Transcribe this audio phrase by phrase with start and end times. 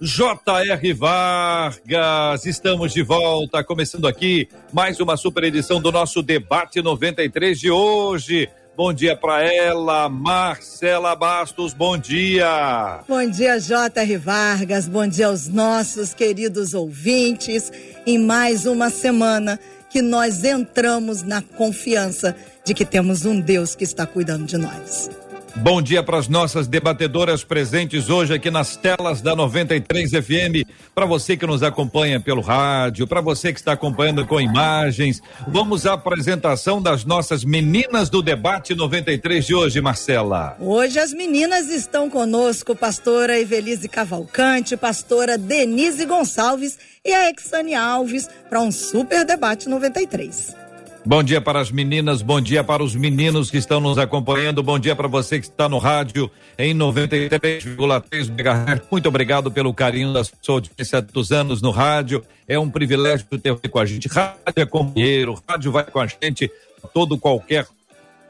[0.00, 0.92] J.R.
[0.92, 7.68] Vargas, estamos de volta, começando aqui mais uma super edição do nosso debate 93 de
[7.68, 8.48] hoje.
[8.76, 13.00] Bom dia para ela, Marcela Bastos, bom dia.
[13.08, 14.16] Bom dia, J.R.
[14.18, 17.72] Vargas, bom dia aos nossos queridos ouvintes.
[18.06, 19.58] Em mais uma semana
[19.90, 25.10] que nós entramos na confiança de que temos um Deus que está cuidando de nós.
[25.56, 30.68] Bom dia para as nossas debatedoras presentes hoje aqui nas telas da 93 FM.
[30.94, 35.86] Para você que nos acompanha pelo rádio, para você que está acompanhando com imagens, vamos
[35.86, 40.56] à apresentação das nossas meninas do debate 93 de hoje, Marcela.
[40.60, 48.28] Hoje as meninas estão conosco, pastora Evelise Cavalcante, pastora Denise Gonçalves e a Exane Alves
[48.48, 50.67] para um super debate 93.
[51.06, 54.78] Bom dia para as meninas, bom dia para os meninos que estão nos acompanhando, bom
[54.78, 58.82] dia para você que está no rádio em 93,3 MHz.
[58.90, 62.22] Muito obrigado pelo carinho da sua audiência dos anos no rádio.
[62.46, 64.08] É um privilégio ter você com a gente.
[64.08, 66.50] Rádio é companheiro, rádio vai com a gente
[66.92, 67.66] todo qualquer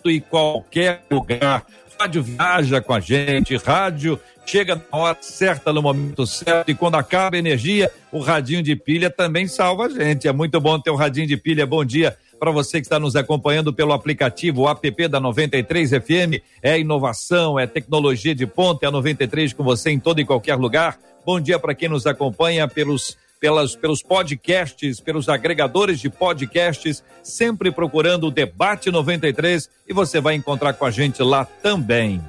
[0.05, 1.65] e qualquer lugar.
[1.99, 6.95] Rádio viaja com a gente, rádio chega na hora certa, no momento certo, e quando
[6.95, 10.27] acaba a energia, o radinho de pilha também salva a gente.
[10.27, 11.67] É muito bom ter um radinho de pilha.
[11.67, 16.43] Bom dia para você que está nos acompanhando pelo aplicativo app da 93 FM.
[16.63, 20.57] É inovação, é tecnologia de ponta, é a 93 com você em todo e qualquer
[20.57, 20.99] lugar.
[21.27, 27.71] Bom dia para quem nos acompanha pelos pelas, pelos podcasts, pelos agregadores de podcasts, sempre
[27.71, 32.21] procurando o Debate 93 e você vai encontrar com a gente lá também.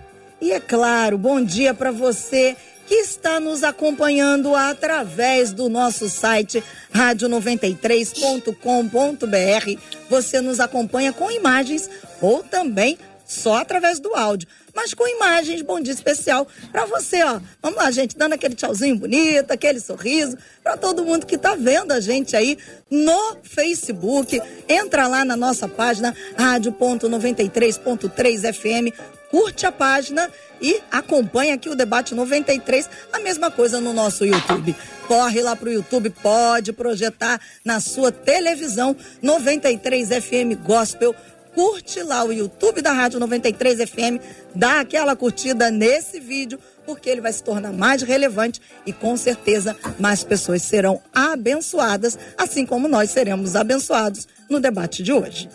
[0.42, 2.56] E é claro, bom dia para você
[2.90, 9.80] que está nos acompanhando através do nosso site rádio93.com.br.
[10.10, 11.88] Você nos acompanha com imagens
[12.20, 15.62] ou também só através do áudio, mas com imagens.
[15.62, 17.40] Bom dia especial para você, ó.
[17.62, 21.92] Vamos lá, gente, dando aquele tchauzinho bonito, aquele sorriso para todo mundo que tá vendo
[21.92, 22.58] a gente aí
[22.90, 24.42] no Facebook.
[24.68, 28.92] Entra lá na nossa página rádio.93.3 FM
[29.30, 30.30] curte a página
[30.62, 34.76] e acompanha aqui o debate 93, a mesma coisa no nosso YouTube.
[35.08, 41.16] Corre lá pro YouTube, pode projetar na sua televisão 93 FM Gospel.
[41.56, 44.22] Curte lá o YouTube da Rádio 93 FM,
[44.54, 49.76] dá aquela curtida nesse vídeo, porque ele vai se tornar mais relevante e com certeza
[50.00, 55.50] mais pessoas serão abençoadas, assim como nós seremos abençoados no debate de hoje.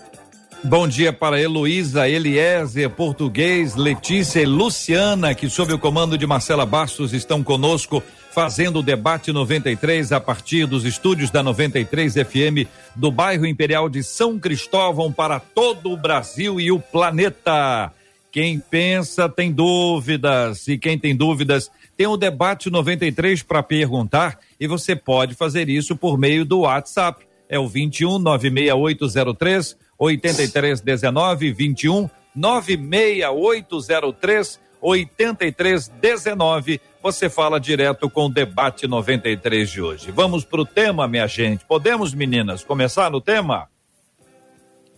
[0.66, 6.64] Bom dia para Heloísa, Eliezer, Português, Letícia e Luciana, que sob o comando de Marcela
[6.64, 8.02] Bastos estão conosco
[8.32, 12.66] fazendo o debate 93 a partir dos estúdios da 93 FM
[12.96, 17.92] do bairro Imperial de São Cristóvão para todo o Brasil e o planeta.
[18.32, 24.66] Quem pensa tem dúvidas e quem tem dúvidas tem o debate 93 para perguntar e
[24.66, 27.22] você pode fazer isso por meio do WhatsApp.
[27.50, 36.80] É o 21 96803 8319 21 96803 8319.
[37.02, 40.10] Você fala direto com o debate 93 de hoje.
[40.10, 41.64] Vamos para o tema, minha gente.
[41.64, 43.68] Podemos, meninas, começar no tema?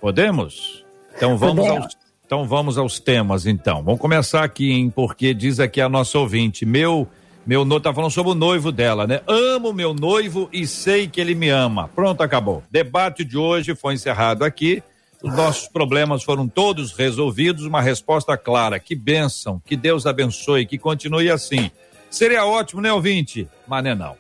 [0.00, 0.84] Podemos?
[1.16, 3.82] Então vamos aos, então vamos aos temas, então.
[3.82, 4.90] Vamos começar aqui, hein?
[4.90, 7.08] Porque diz aqui a nossa ouvinte, meu
[7.46, 9.20] meu noivo tá falando sobre o noivo dela, né?
[9.26, 11.88] Amo meu noivo e sei que ele me ama.
[11.88, 12.64] Pronto, acabou.
[12.70, 14.82] Debate de hoje foi encerrado aqui.
[15.22, 17.64] Os nossos problemas foram todos resolvidos.
[17.64, 18.80] Uma resposta clara.
[18.80, 19.62] Que bênção.
[19.64, 20.66] Que Deus abençoe.
[20.66, 21.70] Que continue assim.
[22.10, 23.48] Seria ótimo, né, ouvinte?
[23.66, 24.16] Mas não é não.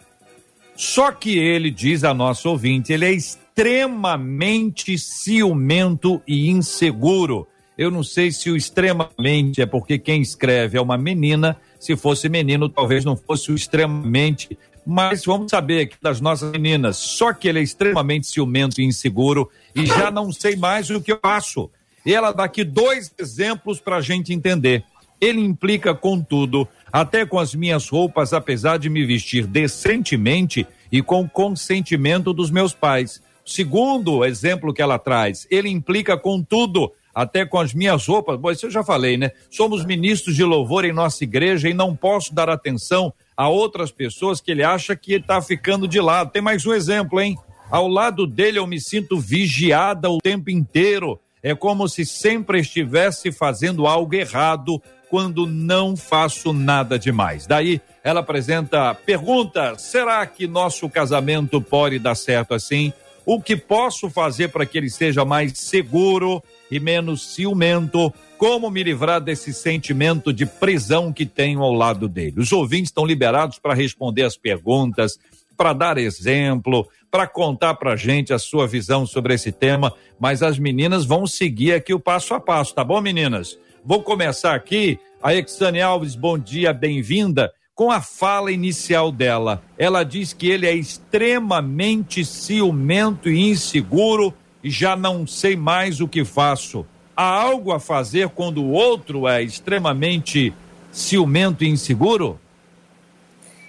[0.76, 7.48] Só que ele, diz a nosso ouvinte, ele é extremamente ciumento e inseguro.
[7.76, 12.28] Eu não sei se o extremamente é porque quem escreve é uma menina se fosse
[12.28, 14.58] menino, talvez não fosse o extremamente.
[14.84, 16.96] Mas vamos saber aqui das nossas meninas.
[16.96, 21.12] Só que ele é extremamente ciumento e inseguro e já não sei mais o que
[21.12, 21.70] eu faço.
[22.04, 24.84] E ela dá aqui dois exemplos para a gente entender.
[25.20, 31.02] Ele implica com tudo, até com as minhas roupas, apesar de me vestir decentemente e
[31.02, 33.20] com consentimento dos meus pais.
[33.44, 38.38] Segundo exemplo que ela traz, ele implica com tudo, até com as minhas roupas.
[38.38, 39.30] Bom, isso eu já falei, né?
[39.50, 44.38] Somos ministros de louvor em nossa igreja e não posso dar atenção a outras pessoas
[44.38, 46.30] que ele acha que está ficando de lado.
[46.30, 47.38] Tem mais um exemplo, hein?
[47.70, 51.18] Ao lado dele eu me sinto vigiada o tempo inteiro.
[51.42, 57.46] É como se sempre estivesse fazendo algo errado quando não faço nada demais.
[57.46, 62.92] Daí ela apresenta pergunta: será que nosso casamento pode dar certo assim?
[63.24, 68.12] O que posso fazer para que ele seja mais seguro e menos ciumento?
[68.38, 72.40] Como me livrar desse sentimento de prisão que tenho ao lado dele?
[72.40, 75.18] Os ouvintes estão liberados para responder as perguntas,
[75.56, 80.58] para dar exemplo, para contar para gente a sua visão sobre esse tema, mas as
[80.58, 83.58] meninas vão seguir aqui o passo a passo, tá bom, meninas?
[83.84, 84.98] Vou começar aqui.
[85.22, 87.52] A Exane Alves, bom dia, bem-vinda.
[87.74, 94.34] Com a fala inicial dela, ela diz que ele é extremamente ciumento e inseguro
[94.70, 96.86] já não sei mais o que faço.
[97.16, 100.52] Há algo a fazer quando o outro é extremamente
[100.92, 102.38] ciumento e inseguro?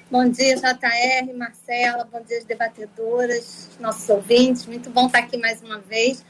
[0.10, 4.66] Bom dia, JR, Marcela, bom dia, debatedoras, nossos ouvintes.
[4.66, 6.24] Muito bom estar aqui mais uma vez.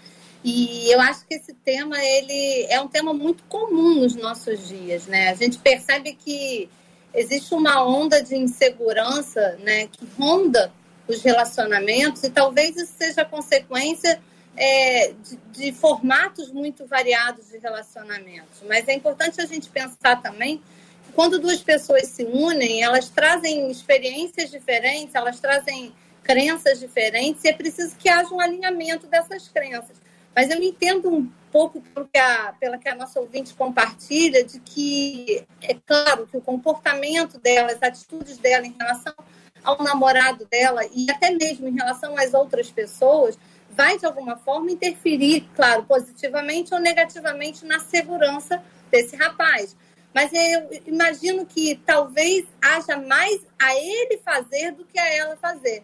[0.44, 5.06] E eu acho que esse tema ele é um tema muito comum nos nossos dias,
[5.06, 5.30] né?
[5.30, 6.70] A gente percebe que
[7.14, 10.72] existe uma onda de insegurança, né, que ronda
[11.08, 14.20] os relacionamentos e talvez isso seja consequência
[14.58, 18.62] é, de, de formatos muito variados de relacionamentos.
[18.68, 20.62] Mas é importante a gente pensar também
[21.14, 25.94] quando duas pessoas se unem, elas trazem experiências diferentes, elas trazem
[26.24, 29.98] crenças diferentes e é preciso que haja um alinhamento dessas crenças.
[30.36, 34.60] Mas eu entendo um pouco pelo que a, pela que a nossa ouvinte compartilha, de
[34.60, 39.14] que é claro que o comportamento dela, as atitudes dela em relação
[39.64, 43.40] ao namorado dela e até mesmo em relação às outras pessoas,
[43.78, 49.78] vai de alguma forma interferir, claro, positivamente ou negativamente na segurança desse rapaz.
[50.12, 55.84] Mas eu imagino que talvez haja mais a ele fazer do que a ela fazer.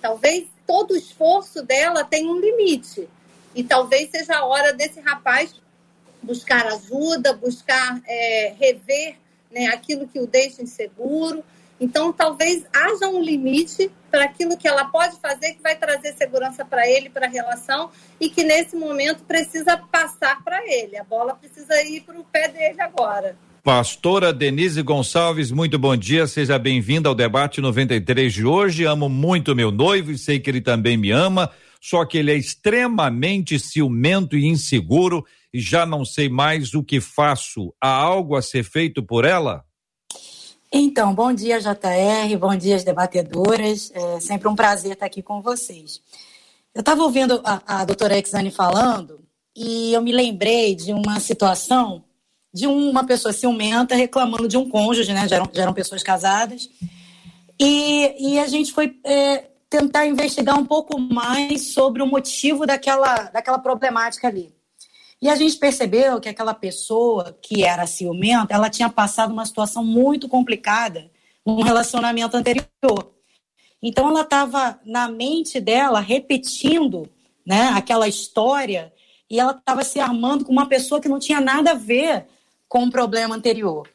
[0.00, 3.06] Talvez todo o esforço dela tenha um limite.
[3.54, 5.54] E talvez seja a hora desse rapaz
[6.22, 9.16] buscar ajuda, buscar é, rever
[9.50, 11.44] né, aquilo que o deixa inseguro.
[11.80, 16.64] Então, talvez haja um limite para aquilo que ela pode fazer que vai trazer segurança
[16.64, 17.90] para ele, para a relação,
[18.20, 20.96] e que nesse momento precisa passar para ele.
[20.96, 23.36] A bola precisa ir para o pé dele agora.
[23.64, 28.84] Pastora Denise Gonçalves, muito bom dia, seja bem-vinda ao debate 93 de hoje.
[28.84, 31.50] Amo muito meu noivo e sei que ele também me ama,
[31.80, 37.00] só que ele é extremamente ciumento e inseguro e já não sei mais o que
[37.00, 37.74] faço.
[37.80, 39.64] Há algo a ser feito por ela?
[40.76, 43.92] Então, bom dia, JR, bom dia, as debatedoras.
[43.94, 46.02] É sempre um prazer estar aqui com vocês.
[46.74, 49.20] Eu estava ouvindo a, a doutora Exane falando
[49.54, 52.02] e eu me lembrei de uma situação
[52.52, 55.28] de uma pessoa ciumenta reclamando de um cônjuge, né?
[55.28, 56.68] Já eram, já eram pessoas casadas.
[57.56, 63.30] E, e a gente foi é, tentar investigar um pouco mais sobre o motivo daquela,
[63.32, 64.52] daquela problemática ali.
[65.24, 69.82] E a gente percebeu que aquela pessoa que era ciumenta, ela tinha passado uma situação
[69.82, 71.10] muito complicada
[71.46, 73.10] num relacionamento anterior.
[73.82, 77.08] Então ela estava na mente dela repetindo,
[77.46, 78.92] né, aquela história
[79.30, 82.26] e ela estava se armando com uma pessoa que não tinha nada a ver
[82.68, 83.88] com o problema anterior.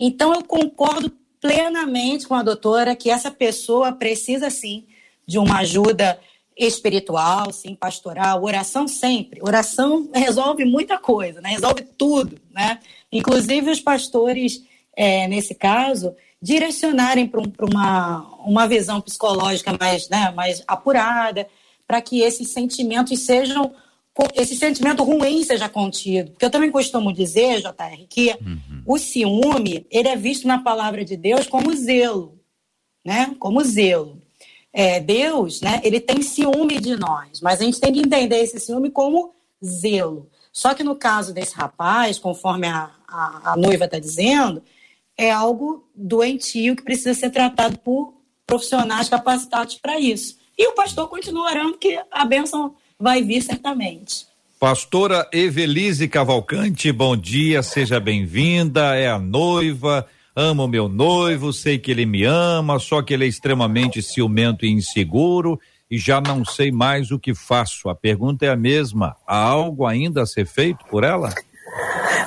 [0.00, 4.84] Então, eu concordo plenamente com a doutora que essa pessoa precisa, sim,
[5.24, 6.18] de uma ajuda
[6.56, 9.40] espiritual, sim, pastoral, oração sempre.
[9.42, 11.50] Oração resolve muita coisa, né?
[11.50, 12.40] resolve tudo.
[12.50, 12.78] Né?
[13.10, 14.62] Inclusive, os pastores,
[14.96, 21.46] é, nesse caso, direcionarem para um, uma, uma visão psicológica mais, né, mais apurada,
[21.86, 23.72] para que esses sentimentos sejam
[24.34, 26.32] esse sentimento ruim seja contido.
[26.32, 28.82] Porque eu também costumo dizer, JR, que uhum.
[28.86, 32.38] o ciúme, ele é visto na palavra de Deus como zelo,
[33.04, 33.34] né?
[33.38, 34.21] Como zelo.
[34.72, 38.58] É, Deus, né, ele tem ciúme de nós, mas a gente tem que entender esse
[38.58, 40.30] ciúme como zelo.
[40.52, 44.62] Só que no caso desse rapaz, conforme a, a, a noiva está dizendo,
[45.16, 48.14] é algo doentio que precisa ser tratado por
[48.46, 50.36] profissionais capacitados para isso.
[50.58, 54.26] E o pastor continua orando que a bênção vai vir certamente.
[54.60, 58.94] Pastora Evelise Cavalcante, bom dia, seja bem-vinda.
[58.94, 63.28] É a noiva, amo meu noivo, sei que ele me ama, só que ele é
[63.28, 65.60] extremamente ciumento e inseguro
[65.90, 67.90] e já não sei mais o que faço.
[67.90, 71.28] A pergunta é a mesma: há algo ainda a ser feito por ela?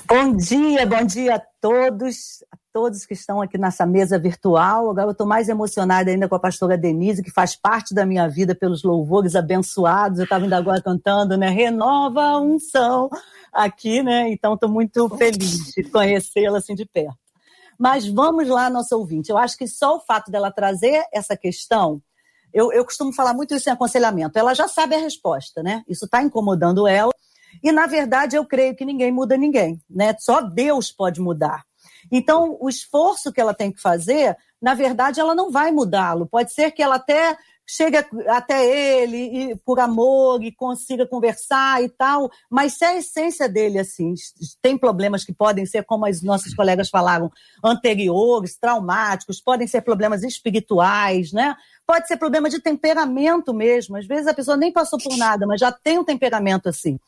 [0.08, 4.92] Bom dia, bom dia a todos, a todos que estão aqui nessa mesa virtual.
[4.92, 8.28] Agora eu estou mais emocionada ainda com a pastora Denise, que faz parte da minha
[8.28, 10.20] vida pelos louvores abençoados.
[10.20, 11.50] Eu estava ainda agora cantando, né?
[11.50, 13.10] Renova a unção
[13.52, 14.30] aqui, né?
[14.30, 17.25] Então estou muito feliz de conhecê-la assim de perto.
[17.80, 19.30] Mas vamos lá, nosso ouvinte.
[19.30, 22.02] Eu acho que só o fato dela trazer essa questão,
[22.54, 25.84] eu, eu costumo falar muito isso em aconselhamento, ela já sabe a resposta, né?
[25.88, 27.12] Isso está incomodando ela.
[27.64, 30.16] E, na verdade, eu creio que ninguém muda ninguém, né?
[30.20, 31.64] Só Deus pode mudar.
[32.12, 36.28] Então, o esforço que ela tem que fazer, na verdade, ela não vai mudá-lo.
[36.28, 41.90] Pode ser que ela até chega até ele e, por amor e consiga conversar e
[41.90, 44.14] tal, mas se a essência dele assim
[44.62, 47.32] tem problemas que podem ser como as nossas colegas falaram
[47.64, 51.56] anteriores, traumáticos, podem ser problemas espirituais, né?
[51.88, 53.98] Pode ser problema de temperamento mesmo.
[53.98, 57.00] Às vezes a pessoa nem passou por nada, mas já tem um temperamento assim.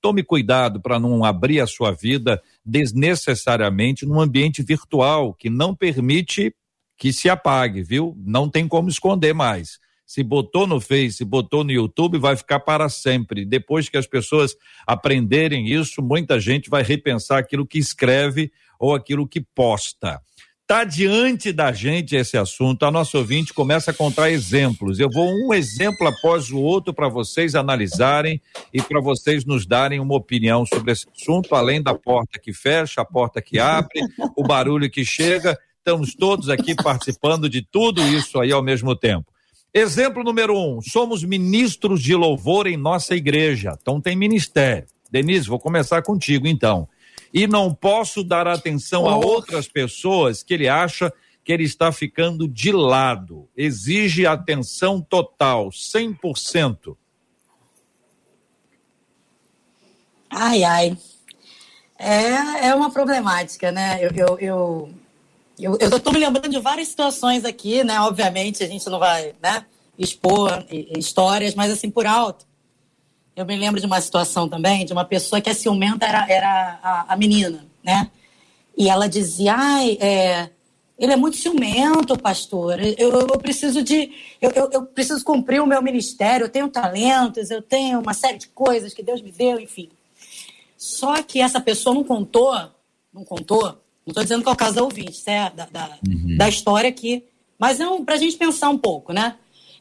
[0.02, 6.54] Tome cuidado para não abrir a sua vida desnecessariamente num ambiente virtual que não permite
[6.98, 8.14] que se apague, viu?
[8.18, 9.80] Não tem como esconder mais.
[10.06, 13.46] Se botou no Face, botou no YouTube, vai ficar para sempre.
[13.46, 14.54] Depois que as pessoas
[14.86, 20.22] aprenderem isso, muita gente vai repensar aquilo que escreve ou aquilo que posta.
[20.64, 22.86] Está diante da gente esse assunto.
[22.86, 24.98] A nossa ouvinte começa a contar exemplos.
[24.98, 28.42] Eu vou um exemplo após o outro para vocês analisarem
[28.74, 33.02] e para vocês nos darem uma opinião sobre esse assunto, além da porta que fecha,
[33.02, 34.00] a porta que abre,
[34.38, 35.60] o barulho que chega.
[35.80, 39.26] Estamos todos aqui participando de tudo isso aí ao mesmo tempo.
[39.74, 43.78] Exemplo número um: somos ministros de louvor em nossa igreja.
[43.82, 44.88] Então tem ministério.
[45.12, 46.88] Denise, vou começar contigo então
[47.34, 51.12] e não posso dar atenção a outras pessoas que ele acha
[51.44, 53.50] que ele está ficando de lado.
[53.58, 56.96] Exige atenção total, 100%.
[60.30, 60.98] Ai, ai.
[62.00, 64.00] É, é uma problemática, né?
[64.02, 64.94] Eu, eu, eu,
[65.60, 68.00] eu, eu tô me lembrando de várias situações aqui, né?
[68.02, 69.66] Obviamente a gente não vai né,
[69.98, 72.46] expor histórias, mas assim, por alto.
[73.36, 76.80] Eu me lembro de uma situação também, de uma pessoa que a ciumenta era, era
[76.84, 78.12] a, a menina, né?
[78.78, 80.50] E ela dizia, ai, é,
[80.98, 82.80] ele é muito ciumento, pastor.
[82.80, 84.12] Eu, eu preciso de.
[84.42, 88.38] Eu, eu, eu, preciso cumprir o meu ministério, eu tenho talentos, eu tenho uma série
[88.38, 89.90] de coisas que Deus me deu, enfim.
[90.78, 92.54] Só que essa pessoa não contou,
[93.12, 95.56] não contou, não estou dizendo que é o caso da ouvinte, certo?
[95.56, 96.38] Da, da, uhum.
[96.38, 97.24] da história aqui.
[97.58, 99.38] Mas é um, para a gente pensar um pouco, né?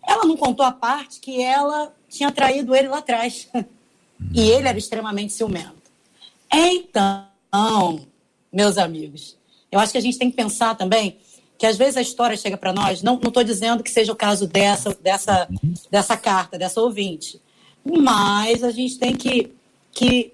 [0.07, 3.49] Ela não contou a parte que ela tinha traído ele lá atrás.
[4.33, 5.83] E ele era extremamente ciumento.
[6.53, 8.07] Então,
[8.53, 9.37] meus amigos,
[9.69, 11.19] eu acho que a gente tem que pensar também
[11.59, 14.47] que às vezes a história chega para nós, não estou dizendo que seja o caso
[14.47, 15.49] dessa, dessa,
[15.91, 17.41] dessa carta, dessa ouvinte,
[17.85, 19.53] mas a gente tem que,
[19.91, 20.33] que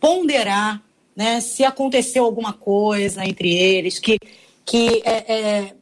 [0.00, 0.82] ponderar
[1.14, 4.18] né, se aconteceu alguma coisa entre eles que,
[4.64, 5.74] que é, é,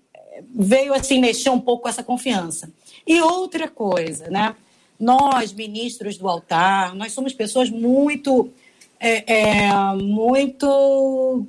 [0.55, 2.71] veio assim mexer um pouco com essa confiança.
[3.07, 4.55] E outra coisa, né?
[5.01, 8.53] Nós, ministros do altar, nós somos pessoas muito,
[9.01, 11.47] é, é, muito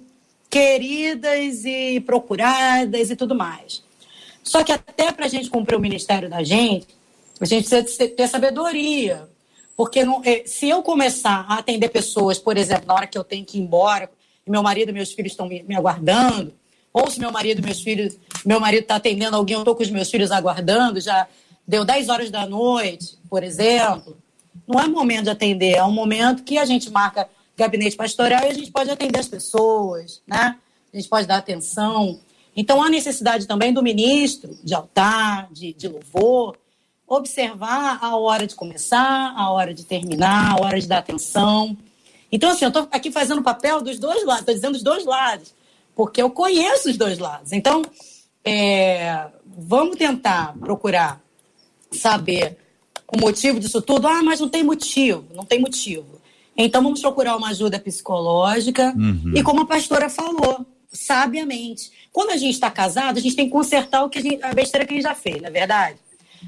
[0.49, 3.83] queridas e procuradas e tudo mais.
[4.43, 6.87] Só que até para a gente cumprir o ministério da gente,
[7.39, 9.29] a gente precisa ter sabedoria.
[9.75, 13.23] Porque não, é, se eu começar a atender pessoas, por exemplo, na hora que eu
[13.23, 14.09] tenho que ir embora,
[14.45, 16.53] e meu marido e meus filhos estão me, me aguardando,
[16.93, 19.83] ou se meu marido e meus filhos, meu marido está atendendo alguém, eu estou com
[19.83, 21.27] os meus filhos aguardando, já
[21.67, 24.17] deu 10 horas da noite, por exemplo.
[24.67, 28.47] Não é momento de atender, é um momento que a gente marca gabinete pastoral e
[28.47, 30.57] a gente pode atender as pessoas, né?
[30.93, 32.19] A gente pode dar atenção.
[32.53, 36.57] Então, há necessidade também do ministro de altar, de, de louvor,
[37.07, 41.77] observar a hora de começar, a hora de terminar, a hora de dar atenção.
[42.29, 45.05] Então, assim, eu estou aqui fazendo o papel dos dois lados, estou dizendo os dois
[45.05, 45.53] lados
[45.95, 47.51] porque eu conheço os dois lados.
[47.51, 47.83] Então,
[48.43, 51.21] é, vamos tentar procurar
[51.91, 52.57] saber
[53.13, 54.07] o motivo disso tudo.
[54.07, 56.21] Ah, mas não tem motivo, não tem motivo.
[56.55, 59.33] Então vamos procurar uma ajuda psicológica uhum.
[59.35, 61.91] e como a pastora falou, sabiamente.
[62.11, 64.53] Quando a gente está casado, a gente tem que consertar o que a, gente, a
[64.53, 65.97] besteira que a gente já fez, não é verdade?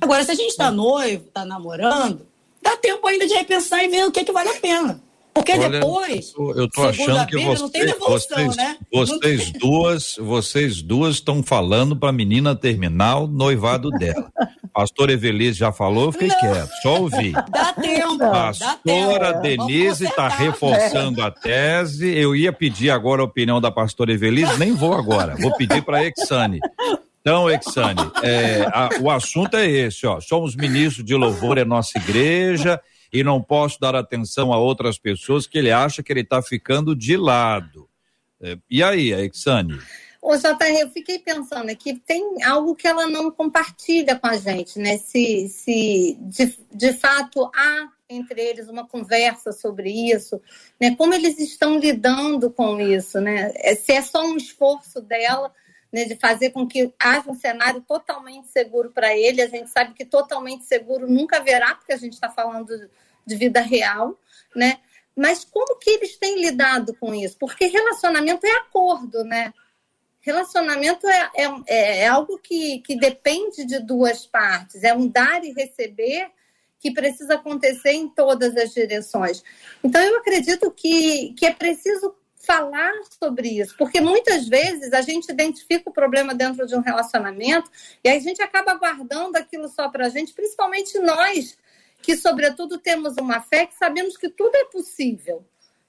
[0.02, 2.28] Agora, se a gente está noivo, está namorando,
[2.62, 5.02] dá tempo ainda de repensar e ver o que, é que vale a pena.
[5.34, 6.34] Porque Olha, depois.
[6.56, 8.78] Eu tô achando que você, vocês, né?
[8.92, 14.32] vocês duas, vocês duas estão falando para a menina terminar o noivado dela.
[14.72, 16.40] Pastor Evelise já falou, eu fiquei não.
[16.40, 17.32] quieto, só ouvi.
[17.32, 18.18] Dá tempo.
[18.18, 22.16] Pastora Denise está reforçando a tese.
[22.16, 25.36] Eu ia pedir agora a opinião da pastora Evelise, nem vou agora.
[25.36, 26.60] Vou pedir para a Exane.
[27.22, 30.20] Então, Exane, é, a, o assunto é esse, ó.
[30.20, 32.80] Somos ministros de louvor, é nossa igreja
[33.14, 36.96] e não posso dar atenção a outras pessoas que ele acha que ele está ficando
[36.96, 37.88] de lado.
[38.42, 39.80] É, e aí, Exane?
[40.20, 44.80] Ô, JR, eu fiquei pensando aqui, tem algo que ela não compartilha com a gente,
[44.80, 44.98] né?
[44.98, 50.42] Se, se de, de fato há entre eles uma conversa sobre isso,
[50.80, 50.96] né?
[50.96, 53.52] Como eles estão lidando com isso, né?
[53.58, 55.52] É, se é só um esforço dela
[55.94, 59.44] né, de fazer com que haja um cenário totalmente seguro para ele.
[59.44, 62.90] A gente sabe que totalmente seguro nunca haverá, porque a gente está falando
[63.26, 64.20] de vida real,
[64.56, 64.80] né?
[65.16, 67.38] Mas como que eles têm lidado com isso?
[67.38, 69.54] Porque relacionamento é acordo, né?
[70.22, 75.52] Relacionamento é, é, é algo que, que depende de duas partes, é um dar e
[75.52, 76.32] receber
[76.80, 79.42] que precisa acontecer em todas as direções.
[79.82, 82.14] Então, eu acredito que, que é preciso
[82.46, 87.72] falar sobre isso, porque muitas vezes a gente identifica o problema dentro de um relacionamento
[88.04, 91.58] e a gente acaba guardando aquilo só para a gente, principalmente nós,
[92.04, 95.44] que, sobretudo, temos uma fé que sabemos que tudo é possível.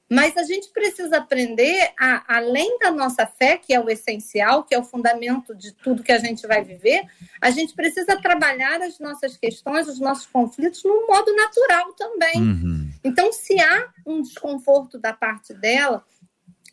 [0.08, 4.74] Mas a gente precisa aprender, a, além da nossa fé, que é o essencial, que
[4.74, 7.02] é o fundamento de tudo que a gente vai viver,
[7.40, 12.36] a gente precisa trabalhar as nossas questões, os nossos conflitos, num modo natural também.
[12.36, 12.90] Uhum.
[13.02, 16.04] Então, se há um desconforto da parte dela,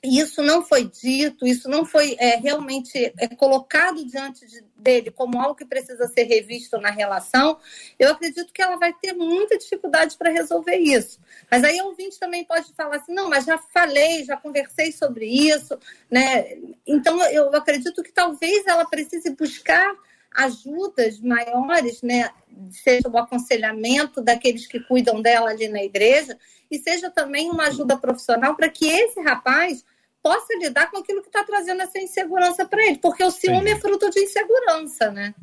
[0.04, 5.40] isso não foi dito, isso não foi é, realmente é, colocado diante de, dele como
[5.40, 7.60] algo que precisa ser revisto na relação,
[8.00, 11.20] eu acredito que ela vai ter muita dificuldade para resolver isso.
[11.52, 15.26] Mas aí o ouvinte também pode falar assim, não, mas já falei, já conversei sobre
[15.26, 15.78] isso,
[16.10, 16.58] né?
[16.88, 19.96] Então eu acredito que talvez ela precise buscar
[20.34, 22.30] ajudas maiores, né?
[22.70, 26.38] Seja o aconselhamento daqueles que cuidam dela ali na igreja,
[26.70, 29.84] e seja também uma ajuda profissional para que esse rapaz
[30.24, 33.76] possa lidar com aquilo que está trazendo essa insegurança para ele, porque o ciúme Sim.
[33.76, 35.34] é fruto de insegurança, né?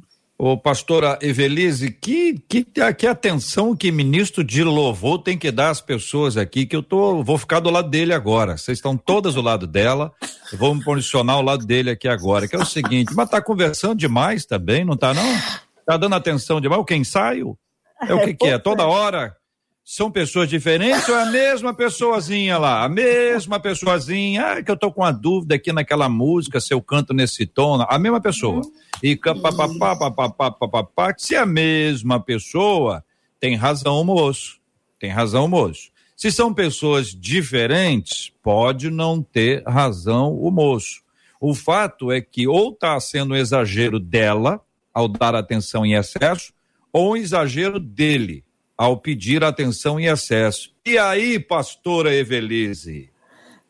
[0.41, 5.81] Ô, pastora Evelise, que, que, que atenção que ministro de louvor tem que dar às
[5.81, 8.57] pessoas aqui, que eu tô, vou ficar do lado dele agora.
[8.57, 10.13] Vocês estão todas do lado dela,
[10.53, 13.43] eu vou me posicionar ao lado dele aqui agora, que é o seguinte, mas tá
[13.43, 15.25] conversando demais também, não tá não?
[15.85, 17.59] Tá dando atenção demais, o que ensaio?
[18.07, 18.59] É o que que é?
[18.61, 19.35] Toda hora
[19.91, 22.85] são pessoas diferentes ou é a mesma pessoazinha lá?
[22.85, 26.83] A mesma pessoazinha, ah, que eu tô com uma dúvida aqui naquela música, se eu
[26.83, 28.61] canto nesse tom, a mesma pessoa.
[29.03, 33.03] E papapá, papapá, papapá, se é a mesma pessoa,
[33.41, 34.61] tem razão o moço.
[35.01, 35.91] Tem razão o moço.
[36.15, 41.01] Se são pessoas diferentes, pode não ter razão o moço.
[41.41, 44.61] O fato é que ou está sendo um exagero dela,
[44.93, 46.53] ao dar atenção em excesso,
[46.93, 48.45] ou um exagero dele
[48.79, 50.73] ao pedir atenção em excesso.
[50.87, 53.11] E aí, pastora Evelise?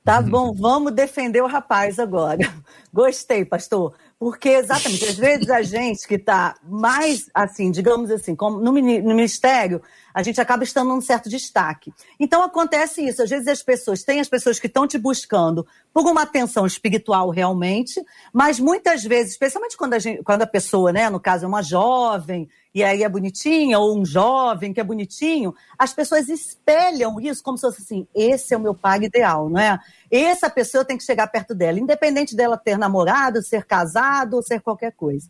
[0.04, 2.38] Tá bom, vamos defender o rapaz agora.
[2.92, 3.94] Gostei, pastor.
[4.18, 9.80] Porque, exatamente, às vezes a gente que está mais, assim, digamos assim, como no, ministério,
[10.12, 11.92] a gente acaba estando num certo destaque.
[12.18, 13.22] Então acontece isso.
[13.22, 17.30] Às vezes as pessoas, tem as pessoas que estão te buscando por uma atenção espiritual
[17.30, 21.48] realmente, mas muitas vezes, especialmente quando a, gente, quando a pessoa, né, no caso é
[21.48, 27.20] uma jovem, e aí é bonitinha, ou um jovem que é bonitinho, as pessoas espelham
[27.20, 29.78] isso como se fosse assim: esse é o meu pai ideal, não é?
[30.10, 34.60] Essa pessoa tem que chegar perto dela, independente dela ter namorado, ser casado ou ser
[34.60, 35.28] qualquer coisa.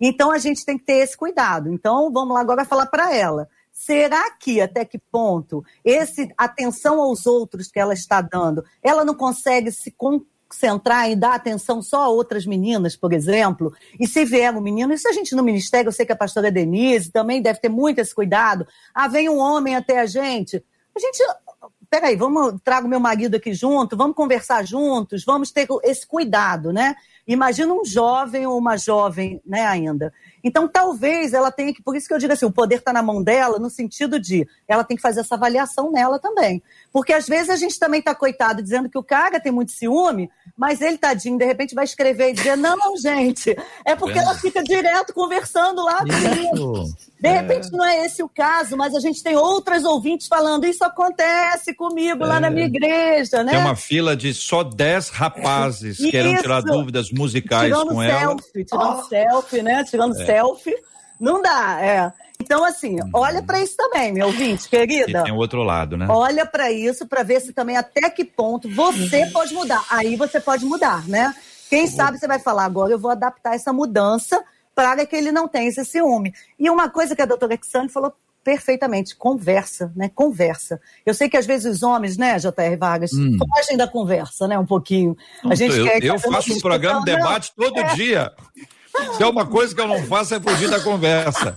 [0.00, 1.72] Então a gente tem que ter esse cuidado.
[1.72, 3.48] Então vamos lá agora falar para ela.
[3.72, 9.14] Será que até que ponto esse atenção aos outros que ela está dando, ela não
[9.14, 9.90] consegue se
[10.50, 13.72] concentrar e dar atenção só a outras meninas, por exemplo?
[13.98, 16.50] E se vier um menino, isso a gente no ministério, eu sei que a pastora
[16.50, 18.66] Denise também deve ter muito esse cuidado.
[18.92, 20.62] Ah, vem um homem até a gente.
[20.94, 21.22] A gente,
[21.88, 26.96] peraí, vamos, trago meu marido aqui junto, vamos conversar juntos, vamos ter esse cuidado, né?
[27.32, 30.12] Imagina um jovem ou uma jovem, né, ainda.
[30.42, 33.02] Então, talvez ela tenha que, por isso que eu digo assim, o poder está na
[33.02, 36.60] mão dela, no sentido de ela tem que fazer essa avaliação nela também.
[36.92, 40.28] Porque às vezes a gente também está coitado dizendo que o cara tem muito ciúme,
[40.56, 44.22] mas ele, tadinho, de repente vai escrever e dizer: não, não, gente, é porque é.
[44.22, 46.84] ela fica direto conversando lá com
[47.20, 47.70] De repente é.
[47.70, 52.24] não é esse o caso, mas a gente tem outras ouvintes falando: isso acontece comigo
[52.24, 52.26] é.
[52.26, 53.52] lá na minha igreja, né?
[53.52, 58.12] Tem uma fila de só 10 rapazes que querem tirar dúvidas musicais tirando com selfie,
[58.12, 58.64] ela.
[58.64, 59.02] Tirando oh.
[59.04, 59.84] selfie, né?
[59.84, 60.26] Tirando é.
[60.26, 60.76] selfie.
[61.20, 62.12] Não dá, é.
[62.40, 65.20] Então, assim, olha para isso também, meu ouvinte, querida.
[65.20, 66.06] E tem o outro lado, né?
[66.08, 69.32] Olha para isso para ver se também até que ponto você uhum.
[69.32, 69.84] pode mudar.
[69.90, 71.34] Aí você pode mudar, né?
[71.68, 74.42] Quem sabe você vai falar agora, eu vou adaptar essa mudança
[74.74, 76.32] para que ele não tenha esse ciúme.
[76.58, 80.10] E uma coisa que a doutora Alexandre falou perfeitamente, conversa, né?
[80.14, 80.80] Conversa.
[81.04, 82.76] Eu sei que às vezes os homens, né, J.R.
[82.76, 83.36] Vargas, hum.
[83.38, 85.16] fogem da conversa, né, um pouquinho.
[85.44, 87.94] A gente eu, quer eu faço um programa, debate todo é.
[87.94, 88.32] dia.
[89.16, 91.54] Se é uma coisa que eu não faço é fugir da conversa.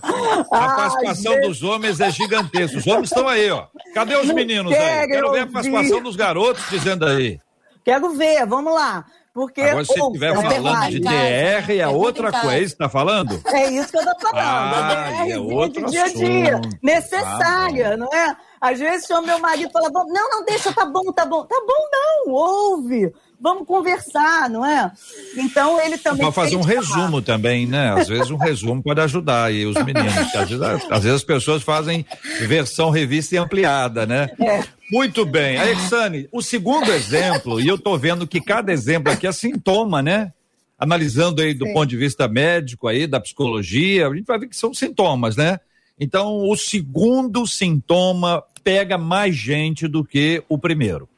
[0.52, 2.78] A participação dos homens é gigantesca.
[2.78, 3.66] Os homens estão aí, ó.
[3.92, 5.08] Cadê os meninos aí?
[5.08, 7.40] Quero ver a participação dos garotos dizendo aí.
[7.84, 9.04] Quero ver, vamos lá.
[9.34, 12.54] Porque Agora, se estiver é falando de DR, é, é outra coisa.
[12.54, 13.42] É isso que está falando?
[13.46, 14.46] É isso que eu estou falando.
[14.46, 16.60] Ah, a DR é outro dia a dia.
[16.80, 18.36] Necessária, ah, não é?
[18.60, 21.44] Às vezes chama meu marido e fala: não, não, deixa, tá bom, tá bom.
[21.46, 24.90] Tá bom, não, ouve vamos conversar, não é?
[25.36, 26.22] Então ele também.
[26.22, 27.92] Pode fazer um resumo também, né?
[27.92, 30.14] Às vezes um resumo pode ajudar aí os meninos.
[30.34, 32.06] Às vezes, às vezes, as pessoas fazem
[32.40, 34.30] versão revista e ampliada, né?
[34.40, 34.62] É.
[34.90, 35.58] Muito bem.
[35.58, 40.32] Alexane, o segundo exemplo, e eu tô vendo que cada exemplo aqui é sintoma, né?
[40.78, 41.72] Analisando aí do Sim.
[41.72, 45.58] ponto de vista médico aí, da psicologia, a gente vai ver que são sintomas, né?
[45.98, 51.08] Então, o segundo sintoma pega mais gente do que o primeiro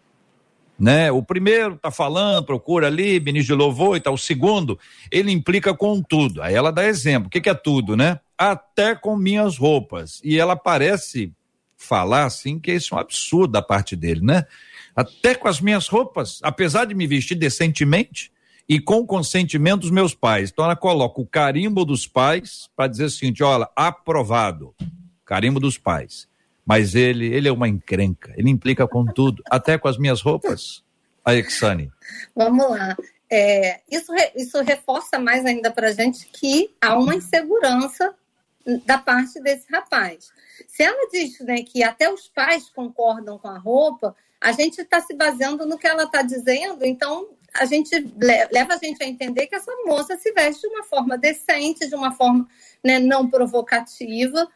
[0.79, 1.11] né?
[1.11, 4.15] O primeiro tá falando, procura ali, ministro de louvor e tal.
[4.15, 4.79] O segundo,
[5.11, 6.43] ele implica com tudo.
[6.43, 7.29] Aí ela dá exemplo.
[7.29, 8.21] O que, que é tudo, né?
[8.37, 10.21] Até com minhas roupas.
[10.23, 11.33] E ela parece
[11.77, 14.45] falar assim que isso é um absurdo da parte dele, né?
[14.95, 18.33] Até com as minhas roupas, apesar de me vestir decentemente
[18.69, 20.51] e com consentimento dos meus pais.
[20.51, 24.75] Então ela coloca o carimbo dos pais para dizer o seguinte: olha, aprovado.
[25.25, 26.29] Carimbo dos pais.
[26.67, 30.85] Mas ele, ele é uma encrenca, ele implica com tudo, até com as minhas roupas.
[31.25, 31.91] A Exane.
[32.35, 32.97] Vamos lá.
[33.31, 38.15] É, isso, isso reforça mais ainda para a gente que há uma insegurança
[38.85, 40.31] da parte desse rapaz.
[40.67, 45.01] Se ela diz né, que até os pais concordam com a roupa, a gente está
[45.01, 47.91] se baseando no que ela está dizendo, então a gente
[48.53, 51.95] leva a gente a entender que essa moça se veste de uma forma decente, de
[51.95, 52.47] uma forma
[52.85, 54.49] né, não provocativa,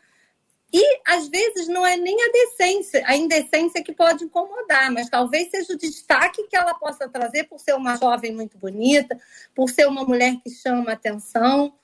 [0.73, 5.51] e às vezes não é nem a decência, a indecência que pode incomodar, mas talvez
[5.51, 9.19] seja o destaque que ela possa trazer por ser uma jovem muito bonita,
[9.55, 11.75] por ser uma mulher que chama atenção.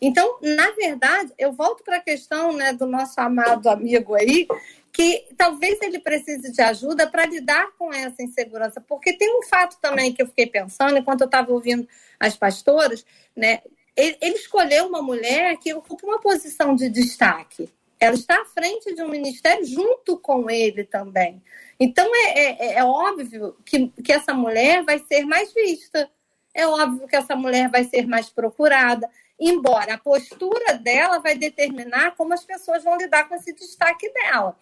[0.00, 4.46] Então, na verdade, eu volto para a questão né, do nosso amado amigo aí,
[4.92, 8.80] que talvez ele precise de ajuda para lidar com essa insegurança.
[8.80, 11.86] Porque tem um fato também que eu fiquei pensando enquanto eu estava ouvindo
[12.20, 13.04] as pastoras,
[13.34, 13.60] né?
[13.96, 18.94] Ele, ele escolheu uma mulher que ocupa uma posição de destaque ela está à frente
[18.94, 21.42] de um ministério junto com ele também.
[21.78, 26.10] Então é, é, é, óbvio que, que essa mulher vai ser mais vista,
[26.54, 32.14] é óbvio que essa mulher vai ser mais procurada, embora a postura dela vai determinar
[32.16, 34.56] como as pessoas vão lidar com esse destaque dela.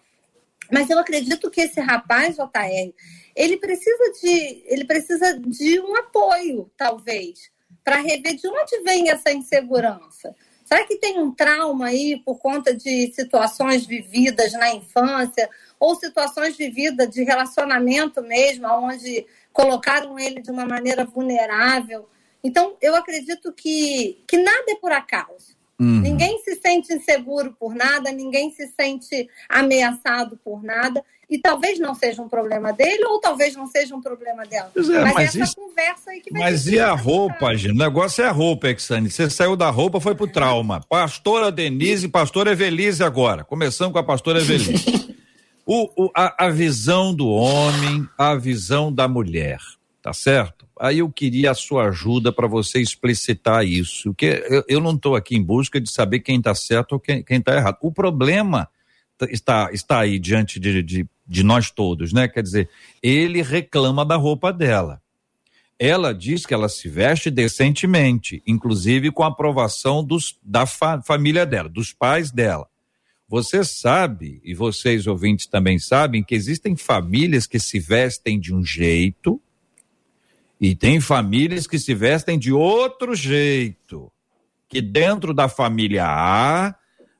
[0.71, 2.93] Mas eu acredito que esse rapaz, JR,
[3.35, 7.51] ele precisa de, ele precisa de um apoio, talvez,
[7.83, 10.35] para rever de onde vem essa insegurança.
[10.65, 15.47] Será que tem um trauma aí por conta de situações vividas na infância
[15.79, 22.09] ou situações vividas de relacionamento mesmo, onde colocaram ele de uma maneira vulnerável?
[22.43, 25.54] Então, eu acredito que, que nada é por acaso.
[25.79, 25.99] Uhum.
[25.99, 31.03] Ninguém se sente inseguro por nada, ninguém se sente ameaçado por nada.
[31.29, 34.71] E talvez não seja um problema dele, ou talvez não seja um problema dela.
[34.75, 35.55] É, mas, mas essa isso...
[35.55, 37.71] conversa aí que vai Mas e a roupa, gente?
[37.71, 39.09] O negócio é a roupa, Exane.
[39.09, 40.81] Você saiu da roupa, foi pro trauma.
[40.87, 43.43] Pastora Denise, pastora Evelise agora.
[43.43, 45.15] Começando com a pastora Evelise.
[45.65, 49.57] o, o a, a visão do homem, a visão da mulher,
[50.05, 50.67] tá certo?
[50.79, 54.09] Aí eu queria a sua ajuda para você explicitar isso.
[54.09, 57.23] Porque eu, eu não estou aqui em busca de saber quem está certo ou quem
[57.27, 57.79] está errado.
[57.81, 58.69] O problema
[59.31, 62.27] está, está aí diante de, de, de nós todos, né?
[62.27, 62.69] Quer dizer,
[63.01, 65.01] ele reclama da roupa dela.
[65.79, 71.47] Ela diz que ela se veste decentemente, inclusive com a aprovação dos, da fa família
[71.47, 72.67] dela, dos pais dela.
[73.27, 78.63] Você sabe, e vocês ouvintes também sabem, que existem famílias que se vestem de um
[78.63, 79.41] jeito
[80.59, 84.11] e tem famílias que se vestem de outro jeito.
[84.67, 86.75] Que dentro da família A,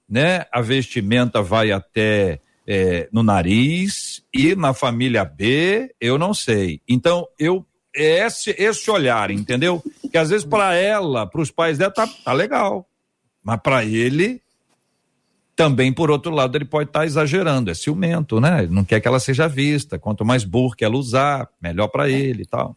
[0.10, 6.82] né, a vestimenta vai até é, no nariz e na família B, eu não sei.
[6.88, 9.82] Então, eu esse, esse olhar, entendeu?
[10.12, 12.86] Que às vezes para ela, para os pais dela, tá, tá legal.
[13.42, 14.42] Mas para ele,
[15.56, 18.64] também, por outro lado, ele pode estar tá exagerando, é ciumento, né?
[18.64, 19.98] Ele não quer que ela seja vista.
[19.98, 22.76] Quanto mais burro que ela usar, melhor para ele e tal.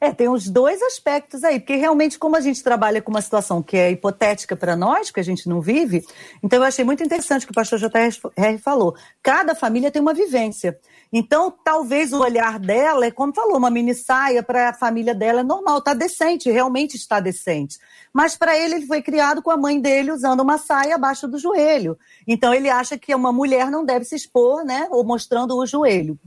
[0.00, 3.62] É, tem os dois aspectos aí, porque realmente, como a gente trabalha com uma situação
[3.62, 6.04] que é hipotética para nós, que a gente não vive,
[6.42, 8.58] então eu achei muito interessante o que o pastor J.R.
[8.58, 8.94] falou.
[9.22, 10.78] Cada família tem uma vivência.
[11.12, 15.40] Então, talvez o olhar dela é, como falou, uma mini saia para a família dela
[15.40, 17.78] é normal, está decente, realmente está decente.
[18.12, 21.38] Mas para ele, ele foi criado com a mãe dele usando uma saia abaixo do
[21.38, 21.96] joelho.
[22.26, 26.18] Então, ele acha que uma mulher não deve se expor, né, ou mostrando o joelho.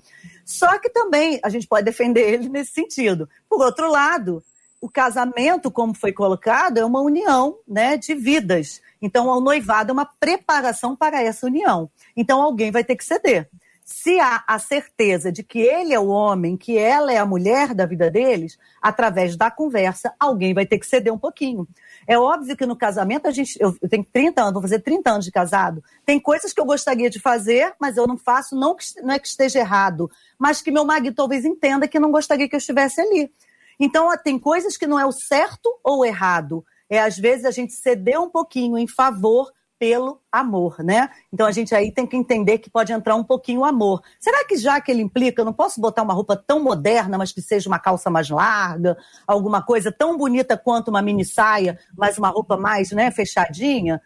[0.50, 3.30] Só que também a gente pode defender ele nesse sentido.
[3.48, 4.44] Por outro lado,
[4.82, 8.82] o casamento, como foi colocado, é uma união né, de vidas.
[9.00, 11.88] Então, o noivado é uma preparação para essa união.
[12.18, 13.48] Então, alguém vai ter que ceder.
[13.86, 17.76] Se há a certeza de que ele é o homem, que ela é a mulher
[17.76, 21.68] da vida deles, através da conversa, alguém vai ter que ceder um pouquinho.
[22.10, 25.26] É óbvio que no casamento, a gente, eu, tenho 30 anos, vou fazer 30 anos
[25.26, 25.84] de casado.
[26.04, 29.20] Tem coisas que eu gostaria de fazer, mas eu não faço, não, que, não é
[29.20, 33.00] que esteja errado, mas que meu marido talvez entenda que não gostaria que eu estivesse
[33.00, 33.32] ali.
[33.80, 36.66] Então, tem coisas que não é o certo ou o errado.
[36.90, 41.10] É, às vezes, a gente ceder um pouquinho em favor pelo amor, né?
[41.32, 44.04] Então a gente aí tem que entender que pode entrar um pouquinho o amor.
[44.20, 47.32] Será que já que ele implica, eu não posso botar uma roupa tão moderna, mas
[47.32, 52.18] que seja uma calça mais larga, alguma coisa tão bonita quanto uma mini saia, mas
[52.18, 54.02] uma roupa mais, né, fechadinha?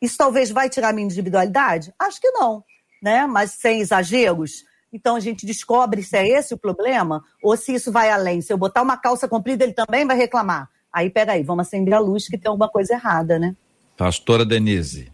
[0.00, 1.92] Isso talvez vai tirar minha individualidade?
[1.98, 2.64] Acho que não,
[3.02, 3.26] né?
[3.26, 4.64] Mas sem exageros.
[4.92, 8.40] Então a gente descobre se é esse o problema ou se isso vai além.
[8.40, 10.70] Se eu botar uma calça comprida, ele também vai reclamar.
[10.92, 13.54] Aí, peraí, vamos acender a luz que tem alguma coisa errada, né?
[14.00, 15.12] Pastora Denise.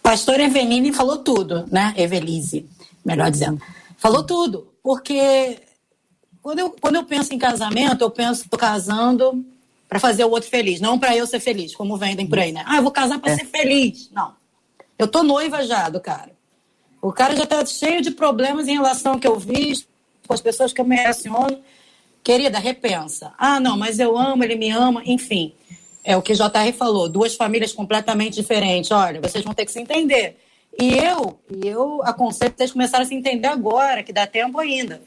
[0.00, 1.92] Pastora Eveline falou tudo, né?
[1.96, 2.64] Evelise,
[3.04, 3.60] melhor dizendo.
[3.96, 5.58] Falou tudo, porque
[6.40, 9.44] quando eu, quando eu penso em casamento, eu penso tô casando
[9.88, 12.62] para fazer o outro feliz, não para eu ser feliz, como vendem por aí, né?
[12.64, 13.38] Ah, eu vou casar para é.
[13.38, 14.08] ser feliz.
[14.12, 14.36] Não.
[14.96, 16.30] Eu tô noiva já do cara.
[17.02, 19.84] O cara já tá cheio de problemas em relação ao que eu vi,
[20.28, 21.60] com as pessoas que eu me relaciono.
[22.22, 23.32] Querida, repensa.
[23.38, 25.54] Ah, não, mas eu amo, ele me ama, enfim.
[26.04, 28.90] É o que JR falou, duas famílias completamente diferentes.
[28.90, 30.36] Olha, vocês vão ter que se entender.
[30.80, 35.02] E eu, eu aconselho vocês começarem a se entender agora, que dá tempo ainda.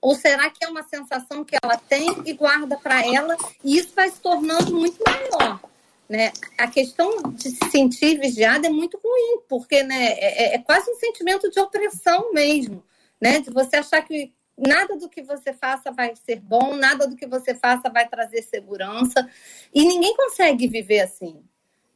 [0.00, 3.92] Ou será que é uma sensação que ela tem e guarda para ela e isso
[3.94, 5.60] vai se tornando muito maior?
[6.08, 6.32] Né?
[6.56, 10.88] A questão de se sentir vigiada é muito ruim, porque né, é, é, é quase
[10.90, 12.84] um sentimento de opressão mesmo,
[13.20, 13.40] né?
[13.40, 17.26] De você achar que nada do que você faça vai ser bom, nada do que
[17.26, 19.28] você faça vai trazer segurança,
[19.74, 21.42] e ninguém consegue viver assim.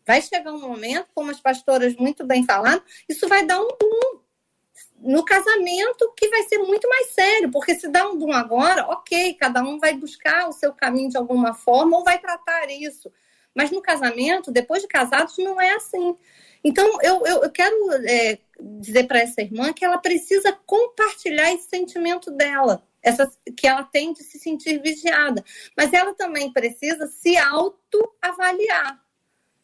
[0.04, 4.20] Vai chegar um momento, como as pastoras muito bem falaram, isso vai dar um boom
[4.98, 9.34] no casamento que vai ser muito mais sério, porque se dá um boom agora, ok,
[9.34, 13.10] cada um vai buscar o seu caminho de alguma forma ou vai tratar isso.
[13.54, 16.16] Mas no casamento, depois de casados, não é assim.
[16.62, 17.74] Então, eu, eu, eu quero
[18.06, 23.82] é, dizer para essa irmã que ela precisa compartilhar esse sentimento dela, essa, que ela
[23.82, 25.44] tem de se sentir vigiada.
[25.76, 29.02] Mas ela também precisa se autoavaliar.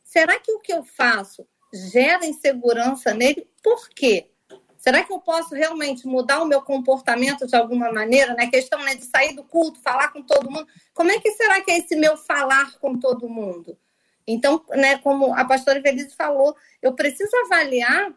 [0.03, 3.47] Será que o que eu faço gera insegurança nele?
[3.63, 4.31] Por quê?
[4.87, 8.47] Será que eu posso realmente mudar o meu comportamento de alguma maneira, né?
[8.47, 10.69] questão né, de sair do culto, falar com todo mundo.
[10.95, 13.77] Como é que será que é esse meu falar com todo mundo?
[14.25, 18.15] Então, né, como a pastora Feliz falou, eu preciso avaliar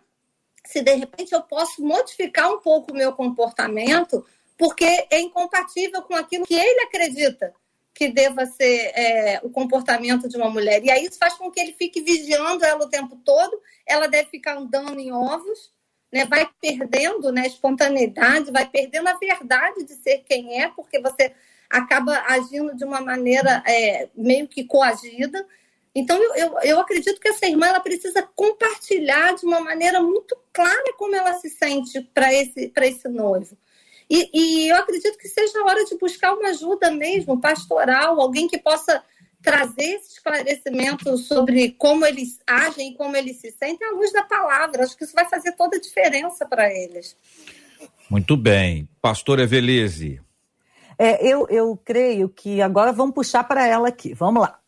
[0.63, 4.23] se de repente eu posso modificar um pouco o meu comportamento,
[4.55, 7.51] porque é incompatível com aquilo que ele acredita
[7.95, 10.85] que deva ser é, o comportamento de uma mulher.
[10.85, 14.29] E aí isso faz com que ele fique vigiando ela o tempo todo, ela deve
[14.29, 15.71] ficar andando em ovos,
[16.11, 21.31] né, vai perdendo né, espontaneidade, vai perdendo a verdade de ser quem é, porque você
[21.69, 25.45] acaba agindo de uma maneira é, meio que coagida.
[25.93, 30.35] Então, eu, eu, eu, acredito que essa irmã ela precisa compartilhar de uma maneira muito
[30.51, 33.55] clara como ela se sente para esse, esse noivo.
[34.09, 38.47] E, e eu acredito que seja a hora de buscar uma ajuda mesmo, pastoral, alguém
[38.47, 39.03] que possa
[39.41, 44.23] trazer esse esclarecimento sobre como eles agem e como eles se sentem à luz da
[44.23, 44.83] palavra.
[44.83, 47.15] Acho que isso vai fazer toda a diferença para eles.
[48.09, 48.87] Muito bem.
[49.01, 50.21] Pastor Evelise.
[50.97, 54.13] É, eu, eu creio que agora vamos puxar para ela aqui.
[54.13, 54.59] Vamos lá.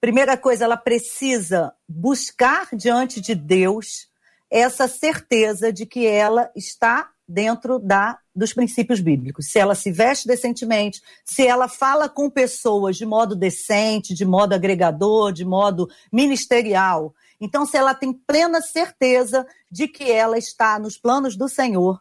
[0.00, 4.08] Primeira coisa, ela precisa buscar diante de Deus
[4.50, 9.46] essa certeza de que ela está dentro da, dos princípios bíblicos.
[9.46, 14.54] Se ela se veste decentemente, se ela fala com pessoas de modo decente, de modo
[14.54, 17.14] agregador, de modo ministerial.
[17.40, 22.00] Então, se ela tem plena certeza de que ela está nos planos do Senhor,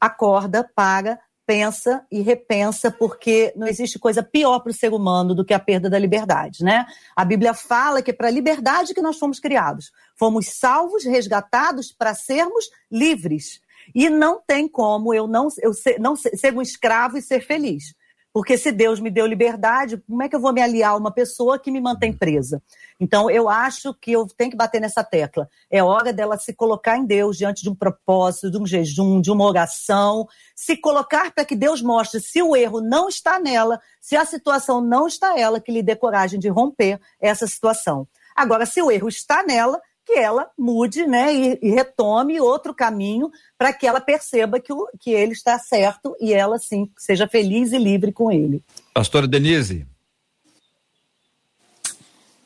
[0.00, 5.44] acorda, para, pensa e repensa, porque não existe coisa pior para o ser humano do
[5.44, 6.86] que a perda da liberdade, né?
[7.16, 9.92] A Bíblia fala que é para a liberdade que nós fomos criados.
[10.16, 13.60] Fomos salvos, resgatados para sermos livres.
[13.94, 17.40] E não tem como eu não, eu ser, não ser, ser um escravo e ser
[17.40, 17.94] feliz.
[18.32, 21.12] Porque se Deus me deu liberdade, como é que eu vou me aliar a uma
[21.12, 22.62] pessoa que me mantém presa?
[22.98, 25.50] Então, eu acho que eu tenho que bater nessa tecla.
[25.70, 29.30] É hora dela se colocar em Deus diante de um propósito, de um jejum, de
[29.30, 30.26] uma oração,
[30.56, 34.80] se colocar para que Deus mostre se o erro não está nela, se a situação
[34.80, 38.08] não está nela, que lhe dê coragem de romper essa situação.
[38.34, 43.30] Agora, se o erro está nela, que ela mude né, e, e retome outro caminho
[43.56, 47.72] para que ela perceba que, o, que ele está certo e ela, sim, seja feliz
[47.72, 48.62] e livre com ele.
[48.92, 49.86] Pastora Denise.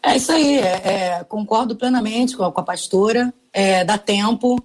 [0.02, 3.34] É isso aí, é, é, concordo plenamente com a, com a pastora.
[3.52, 4.56] É, dá tempo,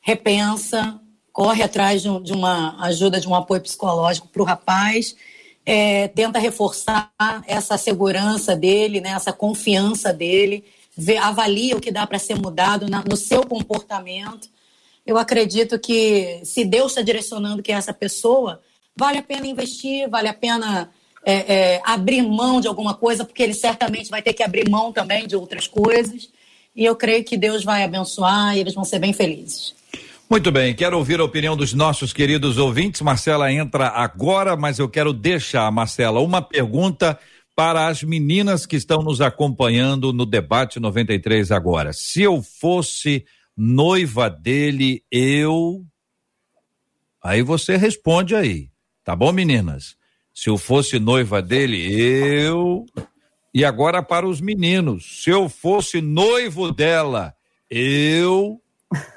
[0.00, 0.98] repensa,
[1.32, 5.14] corre atrás de, de, uma ajuda, de um apoio psicológico para o rapaz,
[5.64, 7.12] é, tenta reforçar
[7.46, 10.64] essa segurança dele, né, essa confiança dele
[10.98, 14.48] vê, avalia o que dá para ser mudado na, no seu comportamento.
[15.06, 18.60] Eu acredito que se Deus está direcionando que é essa pessoa,
[18.96, 20.90] vale a pena investir, vale a pena
[21.24, 24.92] é, é, abrir mão de alguma coisa, porque ele certamente vai ter que abrir mão
[24.92, 26.28] também de outras coisas.
[26.74, 29.74] E eu creio que Deus vai abençoar e eles vão ser bem felizes.
[30.28, 33.00] Muito bem, quero ouvir a opinião dos nossos queridos ouvintes.
[33.00, 37.18] Marcela entra agora, mas eu quero deixar, Marcela, uma pergunta
[37.58, 41.92] para as meninas que estão nos acompanhando no debate 93 agora.
[41.92, 45.84] Se eu fosse noiva dele, eu.
[47.20, 48.70] Aí você responde aí.
[49.02, 49.96] Tá bom, meninas?
[50.32, 52.86] Se eu fosse noiva dele, eu.
[53.52, 55.24] E agora para os meninos.
[55.24, 57.34] Se eu fosse noivo dela,
[57.68, 58.62] eu.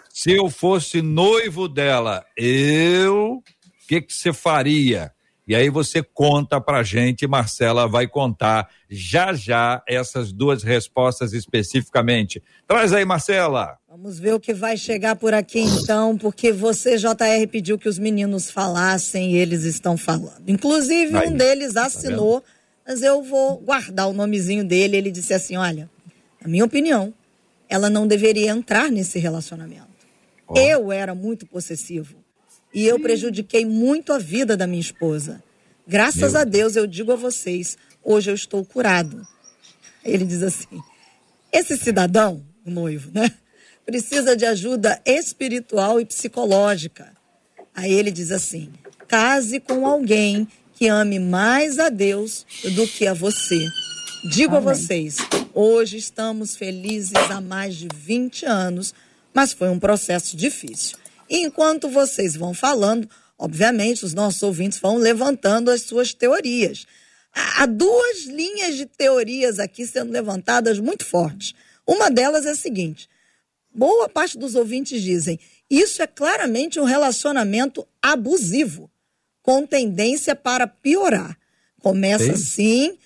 [0.09, 3.33] Se eu fosse noivo dela, eu.
[3.33, 5.13] O que você faria?
[5.47, 12.41] E aí você conta pra gente, Marcela vai contar já já essas duas respostas especificamente.
[12.67, 13.77] Traz aí, Marcela.
[13.89, 17.97] Vamos ver o que vai chegar por aqui então, porque você, JR, pediu que os
[17.97, 20.47] meninos falassem e eles estão falando.
[20.47, 22.47] Inclusive, um deles tá assinou, tá
[22.87, 24.95] mas eu vou guardar o nomezinho dele.
[24.95, 25.89] Ele disse assim: olha,
[26.39, 27.13] na minha opinião,
[27.67, 29.87] ela não deveria entrar nesse relacionamento.
[30.47, 30.57] Oh.
[30.57, 32.20] Eu era muito possessivo
[32.73, 35.43] e eu prejudiquei muito a vida da minha esposa.
[35.87, 36.41] Graças Meu.
[36.41, 39.25] a Deus, eu digo a vocês, hoje eu estou curado.
[40.03, 40.81] Ele diz assim:
[41.51, 43.31] esse cidadão, o noivo, né?
[43.85, 47.11] Precisa de ajuda espiritual e psicológica.
[47.75, 48.71] Aí ele diz assim:
[49.07, 53.67] case com alguém que ame mais a Deus do que a você.
[54.31, 54.69] Digo Amém.
[54.69, 55.17] a vocês,
[55.53, 58.93] hoje estamos felizes há mais de 20 anos,
[59.33, 61.00] mas foi um processo difícil.
[61.31, 66.85] E enquanto vocês vão falando, obviamente, os nossos ouvintes vão levantando as suas teorias.
[67.33, 71.53] Há duas linhas de teorias aqui sendo levantadas muito fortes.
[71.87, 73.07] Uma delas é a seguinte:
[73.73, 78.91] boa parte dos ouvintes dizem isso é claramente um relacionamento abusivo,
[79.41, 81.37] com tendência para piorar.
[81.79, 82.97] Começa assim,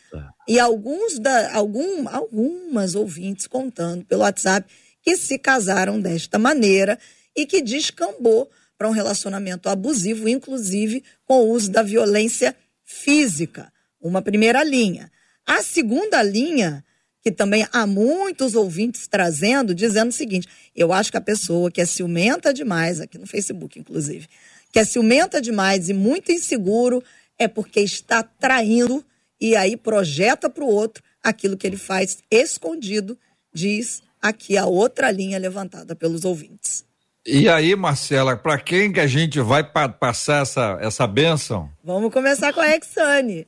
[0.47, 4.67] e alguns da, algum, algumas ouvintes contando pelo WhatsApp
[5.01, 6.97] que se casaram desta maneira
[7.35, 13.71] e que descambou para um relacionamento abusivo, inclusive com o uso da violência física.
[13.99, 15.11] Uma primeira linha.
[15.45, 16.83] A segunda linha,
[17.21, 21.81] que também há muitos ouvintes trazendo, dizendo o seguinte: eu acho que a pessoa que
[21.81, 24.27] é ciumenta demais, aqui no Facebook, inclusive,
[24.71, 27.03] que é ciumenta demais e muito inseguro,
[27.37, 29.03] é porque está traindo
[29.39, 33.17] e aí projeta para o outro aquilo que ele faz escondido,
[33.53, 36.85] diz aqui a outra linha levantada pelos ouvintes.
[37.25, 41.71] E aí, Marcela, para quem que a gente vai pa passar essa, essa benção?
[41.83, 43.47] Vamos começar com a Exane.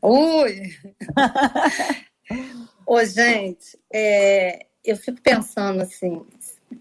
[0.00, 0.62] Oi!
[2.86, 6.24] Ô, gente, é, eu fico pensando assim,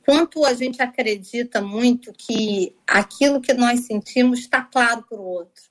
[0.06, 5.64] quanto a gente acredita muito que aquilo que nós sentimos está claro para o outro,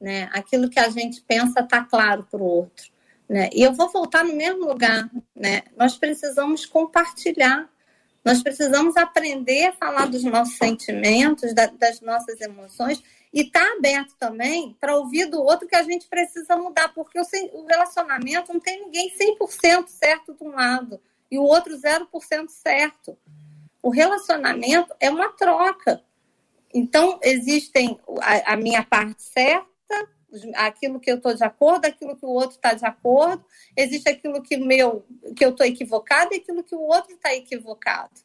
[0.00, 0.28] né?
[0.32, 2.90] Aquilo que a gente pensa está claro para o outro,
[3.28, 3.48] né?
[3.52, 5.62] E eu vou voltar no mesmo lugar, né?
[5.76, 7.68] Nós precisamos compartilhar,
[8.24, 13.02] nós precisamos aprender a falar dos nossos sentimentos, da, das nossas emoções
[13.32, 17.18] e estar tá aberto também para ouvir do outro que a gente precisa mudar, porque
[17.18, 21.00] o, o relacionamento não tem ninguém 100% certo de um lado
[21.30, 23.16] e o outro 0% certo.
[23.82, 26.02] O relacionamento é uma troca.
[26.72, 29.66] Então, existem a, a minha parte certa,
[30.54, 33.44] aquilo que eu estou de acordo, aquilo que o outro está de acordo,
[33.76, 35.04] existe aquilo que, meu,
[35.36, 38.20] que eu estou equivocado e aquilo que o outro está equivocado.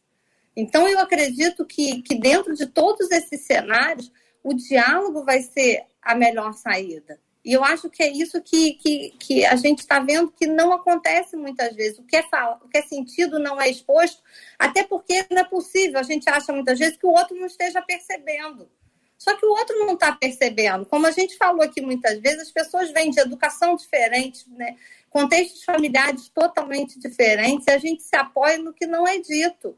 [0.56, 4.12] Então, eu acredito que, que dentro de todos esses cenários,
[4.44, 7.20] o diálogo vai ser a melhor saída.
[7.44, 10.72] E eu acho que é isso que, que, que a gente está vendo que não
[10.72, 12.00] acontece muitas vezes.
[12.00, 14.22] O que, é fala, o que é sentido não é exposto,
[14.58, 16.00] até porque não é possível.
[16.00, 18.70] A gente acha muitas vezes que o outro não esteja percebendo.
[19.24, 20.86] Só que o outro não está percebendo.
[20.86, 24.76] Como a gente falou aqui muitas vezes, as pessoas vêm de educação diferente, né?
[25.10, 29.78] contextos familiares totalmente diferentes, e a gente se apoia no que não é dito.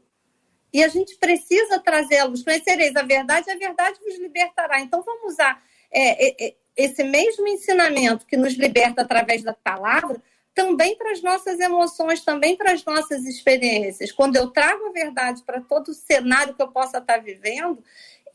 [0.72, 2.42] E a gente precisa trazê-los.
[2.42, 4.80] Conhecereis a verdade, a verdade vos libertará.
[4.80, 10.20] Então, vamos usar é, é, é, esse mesmo ensinamento que nos liberta através da palavra
[10.56, 14.10] também para as nossas emoções, também para as nossas experiências.
[14.10, 17.84] Quando eu trago a verdade para todo o cenário que eu possa estar vivendo,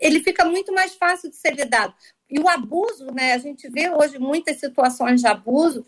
[0.01, 1.93] ele fica muito mais fácil de ser lidado.
[2.27, 3.33] E o abuso, né?
[3.33, 5.85] A gente vê hoje muitas situações de abuso,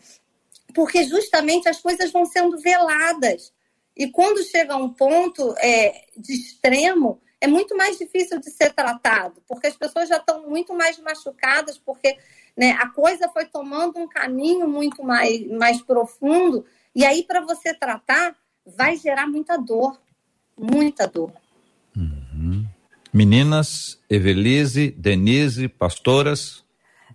[0.73, 3.51] porque justamente as coisas vão sendo veladas.
[3.97, 8.71] E quando chega a um ponto é, de extremo, é muito mais difícil de ser
[8.73, 12.17] tratado, porque as pessoas já estão muito mais machucadas, porque
[12.55, 17.73] né, a coisa foi tomando um caminho muito mais, mais profundo, e aí para você
[17.73, 18.33] tratar,
[18.65, 19.99] vai gerar muita dor,
[20.57, 21.33] muita dor.
[23.13, 26.63] Meninas, Evelise, Denise, pastoras.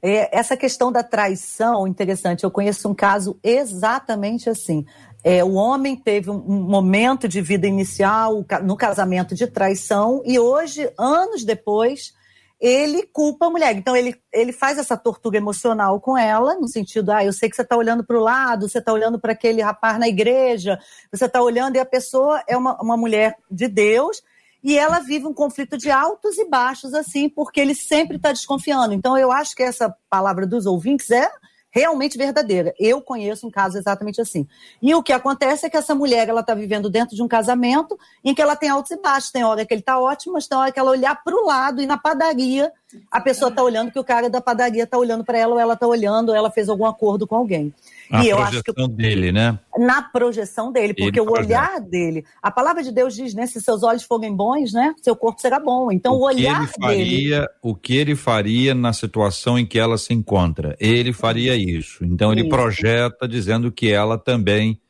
[0.01, 4.87] É, essa questão da traição, interessante, eu conheço um caso exatamente assim.
[5.25, 10.39] É, o homem teve um, um momento de vida inicial no casamento de traição e
[10.39, 12.15] hoje, anos depois,
[12.61, 13.75] ele culpa a mulher.
[13.77, 17.57] Então, ele, ele faz essa tortura emocional com ela, no sentido, ah, eu sei que
[17.57, 20.79] você está olhando para o lado, você está olhando para aquele rapaz na igreja,
[21.13, 24.23] você está olhando e a pessoa é uma, uma mulher de Deus
[24.63, 28.93] e ela vive um conflito de altos e baixos, assim, porque ele sempre está desconfiando.
[28.93, 31.31] Então, eu acho que essa palavra dos ouvintes é
[31.71, 32.75] realmente verdadeira.
[32.79, 34.47] Eu conheço um caso exatamente assim.
[34.81, 37.99] E o que acontece é que essa mulher ela está vivendo dentro de um casamento
[38.25, 39.31] em que ela tem altos e baixos.
[39.31, 41.81] Tem hora que ele está ótimo, mas tem hora que ela olhar para o lado
[41.81, 42.73] e na padaria
[43.11, 45.75] a pessoa está olhando que o cara da padaria está olhando para ela ou ela
[45.75, 47.73] está olhando, ou ela fez algum acordo com alguém.
[48.11, 49.59] Na e eu acho que dele, né?
[49.77, 53.47] Na projeção dele, porque o olhar dele, a palavra de Deus diz, né?
[53.47, 54.95] Se seus olhos forem bons, né?
[55.03, 55.93] Seu corpo será bom.
[55.93, 57.49] Então o, o olhar faria, dele.
[57.63, 60.77] O que ele faria na situação em que ela se encontra?
[60.81, 62.05] Ele faria isso.
[62.05, 62.51] Então ele isso.
[62.51, 64.81] projeta dizendo que ela também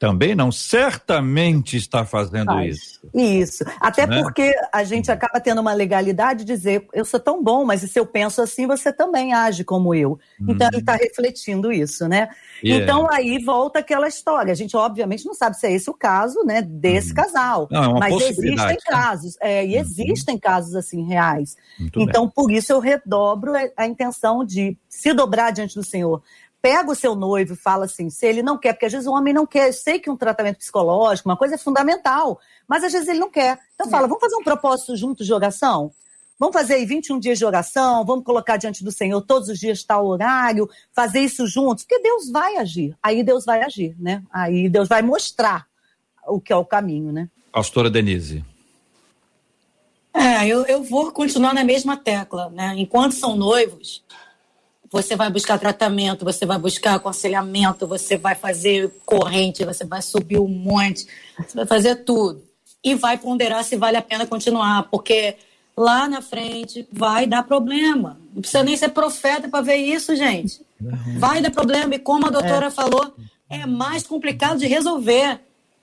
[0.00, 2.74] também não, certamente está fazendo Faz.
[2.74, 3.00] isso.
[3.12, 3.64] Isso.
[3.78, 4.22] Até né?
[4.22, 8.00] porque a gente acaba tendo uma legalidade de dizer, eu sou tão bom, mas se
[8.00, 10.18] eu penso assim, você também age como eu.
[10.40, 11.00] Então ele está uhum.
[11.02, 12.30] refletindo isso, né?
[12.64, 12.82] Yeah.
[12.82, 14.50] Então aí volta aquela história.
[14.50, 17.16] A gente obviamente não sabe se é esse o caso, né, desse hum.
[17.16, 17.68] casal.
[17.70, 18.76] Não, é uma mas existem né?
[18.86, 19.80] casos, é, e uhum.
[19.80, 21.56] existem casos assim reais.
[21.78, 22.32] Muito então bem.
[22.34, 26.22] por isso eu redobro a intenção de se dobrar diante do Senhor
[26.62, 29.12] pega o seu noivo e fala assim, se ele não quer, porque às vezes o
[29.12, 32.38] homem não quer, eu sei que um tratamento psicológico, uma coisa é fundamental,
[32.68, 33.58] mas às vezes ele não quer.
[33.74, 35.92] Então fala, vamos fazer um propósito junto de oração?
[36.38, 39.84] Vamos fazer aí 21 dias de oração, vamos colocar diante do Senhor todos os dias
[39.84, 42.96] tal horário, fazer isso juntos, porque Deus vai agir.
[43.02, 44.22] Aí Deus vai agir, né?
[44.32, 45.66] Aí Deus vai mostrar
[46.26, 47.28] o que é o caminho, né?
[47.52, 48.42] Pastora Denise.
[50.14, 52.74] É, eu, eu vou continuar na mesma tecla, né?
[52.78, 54.02] Enquanto são noivos,
[54.90, 60.40] você vai buscar tratamento, você vai buscar aconselhamento, você vai fazer corrente, você vai subir
[60.40, 61.06] um monte,
[61.38, 62.42] você vai fazer tudo.
[62.82, 65.36] E vai ponderar se vale a pena continuar, porque
[65.76, 68.18] lá na frente vai dar problema.
[68.34, 70.60] Não precisa nem ser profeta para ver isso, gente.
[71.18, 71.94] Vai dar problema.
[71.94, 72.70] E como a doutora é.
[72.70, 73.14] falou,
[73.48, 75.40] é mais complicado de resolver.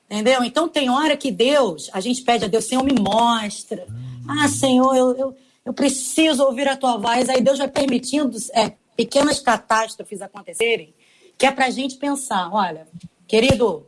[0.10, 0.44] Entendeu?
[0.44, 3.86] Então tem hora que Deus, a gente pede a Deus, Senhor, me mostra.
[4.28, 7.30] Ah, Senhor, eu, eu, eu preciso ouvir a tua voz.
[7.30, 10.94] Aí Deus vai permitindo é, pequenas catástrofes acontecerem,
[11.38, 12.86] que é para a gente pensar: olha,
[13.26, 13.88] querido,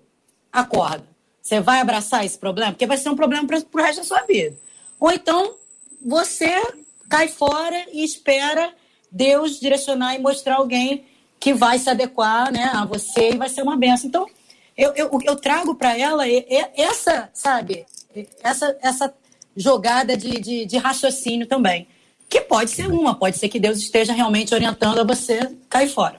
[0.54, 1.06] acorda.
[1.42, 2.72] Você vai abraçar esse problema?
[2.72, 4.56] Porque vai ser um problema para o resto da sua vida.
[5.00, 5.56] Ou então
[6.02, 6.50] você
[7.10, 8.74] cai fora e espera
[9.12, 11.06] Deus direcionar e mostrar alguém
[11.40, 14.08] que vai se adequar né, a você e vai ser uma benção.
[14.08, 14.28] Então,
[14.78, 16.24] eu, eu, eu trago para ela
[16.76, 17.86] essa, sabe,
[18.44, 19.14] essa, essa
[19.56, 21.88] jogada de, de, de, raciocínio também.
[22.30, 26.18] Que pode ser uma, pode ser que Deus esteja realmente orientando a você cair fora.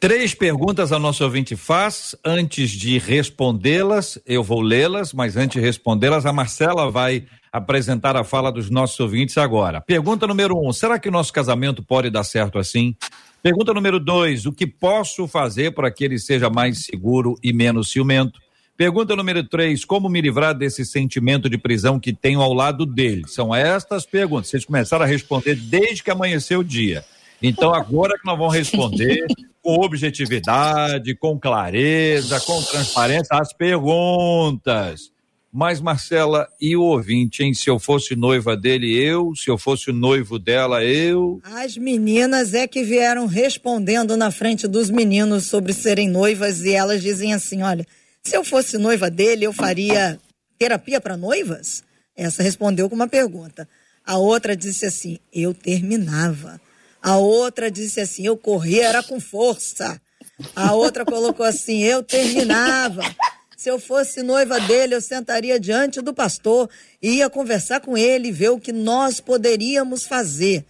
[0.00, 2.16] Três perguntas a nosso ouvinte faz.
[2.24, 8.24] Antes de respondê-las, eu vou lê-las, mas antes de respondê-las, a Marcela vai apresentar a
[8.24, 9.80] fala dos nossos ouvintes agora.
[9.80, 12.96] Pergunta número um: será que nosso casamento pode dar certo assim?
[13.40, 17.92] Pergunta número dois: o que posso fazer para que ele seja mais seguro e menos
[17.92, 18.40] ciumento?
[18.82, 23.22] Pergunta número três: como me livrar desse sentimento de prisão que tenho ao lado dele?
[23.28, 24.50] São estas perguntas.
[24.50, 27.04] Vocês começaram a responder desde que amanheceu o dia.
[27.40, 29.24] Então agora que nós vamos responder
[29.62, 35.12] com objetividade, com clareza, com transparência as perguntas.
[35.52, 37.54] Mas, Marcela, e o ouvinte, hein?
[37.54, 39.32] Se eu fosse noiva dele, eu.
[39.36, 41.40] Se eu fosse o noivo dela, eu.
[41.44, 47.00] As meninas é que vieram respondendo na frente dos meninos sobre serem noivas e elas
[47.00, 47.86] dizem assim: olha,
[48.24, 50.18] se eu fosse noiva dele, eu faria
[50.58, 51.82] terapia para noivas?
[52.16, 53.68] Essa respondeu com uma pergunta.
[54.04, 56.60] A outra disse assim: eu terminava.
[57.02, 60.00] A outra disse assim: eu corria, era com força.
[60.54, 63.02] A outra colocou assim: eu terminava.
[63.56, 66.68] Se eu fosse noiva dele, eu sentaria diante do pastor
[67.00, 70.64] e ia conversar com ele e ver o que nós poderíamos fazer.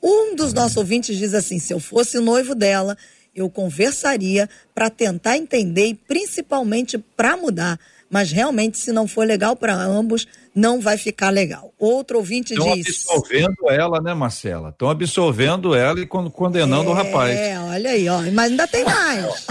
[0.00, 2.96] Um dos nossos ouvintes diz assim: se eu fosse noivo dela,
[3.40, 7.78] eu conversaria para tentar entender e principalmente para mudar.
[8.10, 11.72] Mas realmente, se não for legal para ambos, não vai ficar legal.
[11.78, 12.88] Outro ouvinte Estão diz.
[12.88, 14.70] Estão absorvendo ela, né, Marcela?
[14.70, 17.38] Estão absorvendo ela e condenando é, o rapaz.
[17.38, 18.22] É, olha aí, ó.
[18.32, 19.46] Mas ainda tem mais.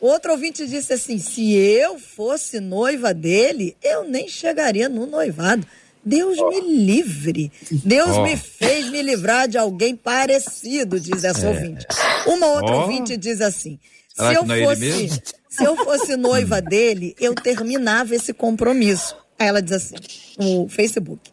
[0.00, 5.66] Outro ouvinte disse assim: se eu fosse noiva dele, eu nem chegaria no noivado.
[6.04, 6.48] Deus oh.
[6.48, 7.52] me livre.
[7.70, 8.22] Deus oh.
[8.22, 11.48] me fez me livrar de alguém parecido, diz essa é.
[11.48, 11.86] ouvinte.
[12.26, 12.80] Uma outra oh.
[12.82, 13.78] ouvinte diz assim:
[14.08, 19.16] se eu, é fosse, se eu fosse noiva dele, eu terminava esse compromisso.
[19.38, 19.94] Aí ela diz assim:
[20.38, 21.30] no Facebook.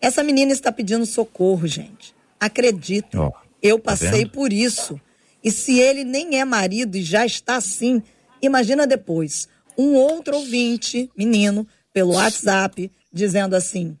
[0.00, 2.14] Essa menina está pedindo socorro, gente.
[2.38, 3.18] Acredita.
[3.62, 5.00] eu tá passei tá por isso.
[5.42, 8.02] E se ele nem é marido e já está assim,
[8.42, 13.96] imagina depois um outro ouvinte, menino, pelo WhatsApp, dizendo assim: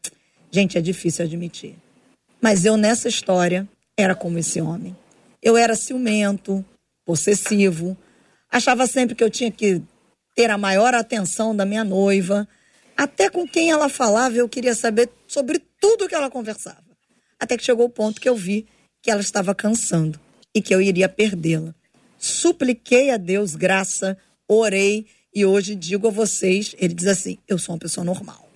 [0.50, 1.76] gente, é difícil admitir.
[2.40, 4.96] Mas eu nessa história era como esse homem.
[5.42, 6.64] Eu era ciumento,
[7.04, 7.96] possessivo,
[8.50, 9.82] achava sempre que eu tinha que
[10.34, 12.46] ter a maior atenção da minha noiva.
[12.96, 16.84] Até com quem ela falava, eu queria saber sobre tudo que ela conversava.
[17.38, 18.66] Até que chegou o ponto que eu vi
[19.00, 20.18] que ela estava cansando
[20.54, 21.74] e que eu iria perdê-la.
[22.18, 27.74] Supliquei a Deus graça, orei e hoje digo a vocês, ele diz assim, eu sou
[27.74, 28.47] uma pessoa normal.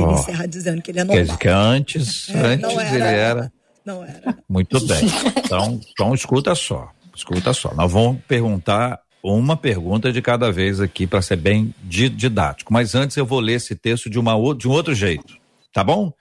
[0.00, 0.14] Ele oh.
[0.14, 1.16] encerra dizendo que ele é normal.
[1.16, 3.52] Quer dizer que antes, é, antes era, ele era...
[3.84, 4.36] Não era.
[4.48, 5.06] Muito bem.
[5.46, 7.72] Então, então escuta só, escuta só.
[7.72, 12.72] Nós vamos perguntar uma pergunta de cada vez aqui para ser bem didático.
[12.72, 15.36] Mas antes eu vou ler esse texto de, uma, de um outro jeito,
[15.72, 16.12] tá bom?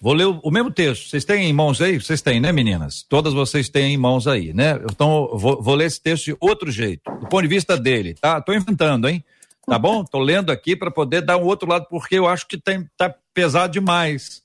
[0.00, 1.08] Vou ler o, o, mesmo texto.
[1.08, 1.98] Vocês têm em mãos aí?
[1.98, 3.04] Vocês têm, né, meninas?
[3.08, 4.78] Todas vocês têm em mãos aí, né?
[4.90, 8.40] Então, vou, vou ler esse texto de outro jeito, do ponto de vista dele, tá?
[8.40, 9.24] Tô inventando, hein?
[9.66, 10.04] Tá bom?
[10.04, 13.14] Tô lendo aqui para poder dar um outro lado, porque eu acho que tem, tá
[13.32, 14.42] pesado demais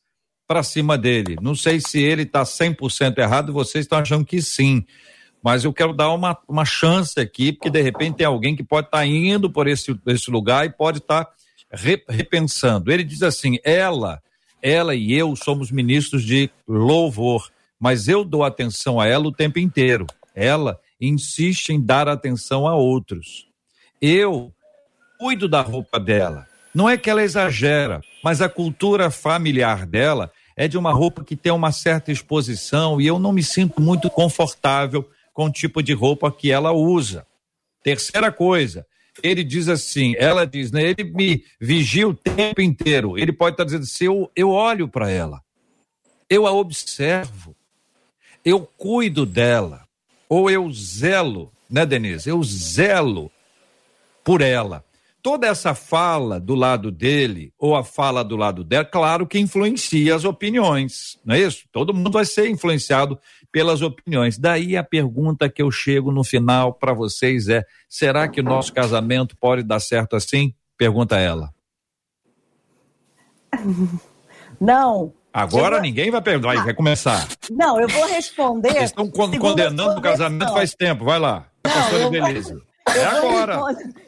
[0.47, 1.35] para cima dele.
[1.41, 4.85] Não sei se ele tá 100% errado, vocês estão achando que sim.
[5.43, 8.87] Mas eu quero dar uma, uma chance aqui, porque de repente tem alguém que pode
[8.87, 11.33] estar tá indo por esse, esse lugar e pode estar tá
[12.09, 12.91] repensando.
[12.91, 14.21] Ele diz assim: ela
[14.61, 17.49] ela e eu somos ministros de louvor,
[17.79, 20.05] mas eu dou atenção a ela o tempo inteiro.
[20.35, 23.47] Ela insiste em dar atenção a outros.
[24.01, 24.53] Eu
[25.19, 26.47] cuido da roupa dela.
[26.73, 31.35] Não é que ela exagera, mas a cultura familiar dela é de uma roupa que
[31.35, 35.91] tem uma certa exposição e eu não me sinto muito confortável com o tipo de
[35.91, 37.27] roupa que ela usa.
[37.83, 38.85] Terceira coisa,
[39.21, 40.83] ele diz assim, ela diz, né?
[40.83, 43.17] Ele me vigia o tempo inteiro.
[43.17, 45.41] Ele pode estar dizendo assim, eu, eu olho para ela,
[46.29, 47.55] eu a observo,
[48.45, 49.85] eu cuido dela,
[50.29, 52.29] ou eu zelo, né, Denise?
[52.29, 53.29] Eu zelo
[54.23, 54.83] por ela.
[55.21, 60.15] Toda essa fala do lado dele ou a fala do lado dela, claro que influencia
[60.15, 61.65] as opiniões, não é isso?
[61.71, 63.19] Todo mundo vai ser influenciado
[63.51, 64.37] pelas opiniões.
[64.37, 68.73] Daí a pergunta que eu chego no final para vocês é: será que o nosso
[68.73, 70.53] casamento pode dar certo assim?
[70.77, 71.53] Pergunta ela.
[74.59, 75.13] Não.
[75.31, 75.81] Agora vou...
[75.81, 77.27] ninguém vai perguntar, vai, vai começar.
[77.51, 78.71] Não, eu vou responder.
[78.71, 81.45] Vocês estão condenando o casamento faz tempo, vai lá.
[81.65, 83.09] Não, eu, beleza.
[83.09, 83.59] É agora.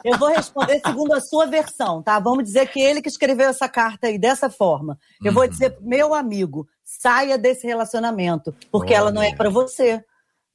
[0.04, 2.18] eu vou responder segundo a sua versão, tá?
[2.18, 4.98] Vamos dizer que ele que escreveu essa carta aí dessa forma.
[5.22, 5.34] Eu uhum.
[5.34, 9.00] vou dizer, meu amigo, saia desse relacionamento, porque Olha.
[9.00, 10.04] ela não é para você.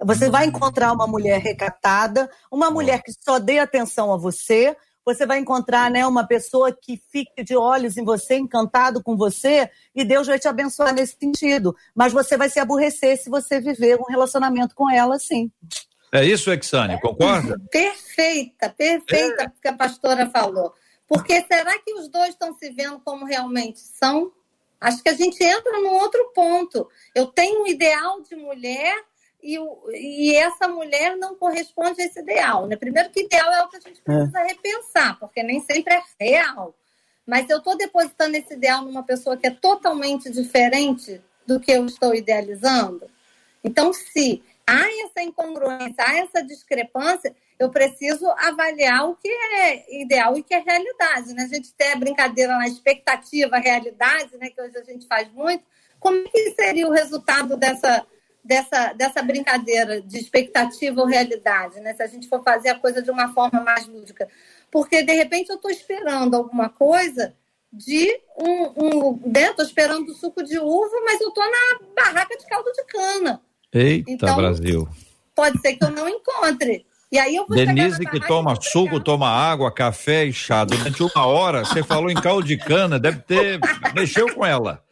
[0.03, 4.75] Você vai encontrar uma mulher recatada, uma mulher que só dê atenção a você.
[5.03, 9.69] Você vai encontrar né, uma pessoa que fique de olhos em você, encantado com você,
[9.95, 11.75] e Deus vai te abençoar nesse sentido.
[11.95, 15.49] Mas você vai se aborrecer se você viver um relacionamento com ela, sim.
[16.11, 17.59] É isso, Exane, concorda?
[17.69, 19.51] Perfeita, perfeita é.
[19.61, 20.73] que a pastora falou.
[21.07, 24.31] Porque será que os dois estão se vendo como realmente são?
[24.79, 26.89] Acho que a gente entra num outro ponto.
[27.15, 28.95] Eu tenho um ideal de mulher
[29.41, 29.57] e,
[29.93, 32.67] e essa mulher não corresponde a esse ideal.
[32.67, 32.75] Né?
[32.75, 34.47] Primeiro que ideal é o que a gente precisa é.
[34.47, 36.75] repensar, porque nem sempre é real.
[37.25, 41.85] Mas eu estou depositando esse ideal numa pessoa que é totalmente diferente do que eu
[41.85, 43.09] estou idealizando.
[43.63, 50.35] Então, se há essa incongruência, há essa discrepância, eu preciso avaliar o que é ideal
[50.35, 51.33] e o que é realidade.
[51.33, 51.43] Né?
[51.43, 54.49] A gente tem a brincadeira na expectativa, realidade, né?
[54.49, 55.63] que hoje a gente faz muito.
[55.99, 58.05] Como é que seria o resultado dessa,
[58.43, 61.95] dessa, dessa brincadeira de expectativa ou realidade, né?
[61.95, 64.27] se a gente for fazer a coisa de uma forma mais lúdica?
[64.69, 67.33] Porque, de repente, eu estou esperando alguma coisa
[67.71, 72.45] de um, um dentro, esperando o suco de uva, mas eu estou na barraca de
[72.45, 73.41] caldo de cana.
[73.73, 74.87] Eita, então, Brasil.
[75.35, 76.85] Pode ser que eu não encontre.
[77.11, 81.25] E aí eu vou Denise que toma suco, toma água, café e chá durante uma
[81.25, 83.59] hora, você falou em caldo de cana, deve ter.
[83.95, 84.83] mexeu com ela.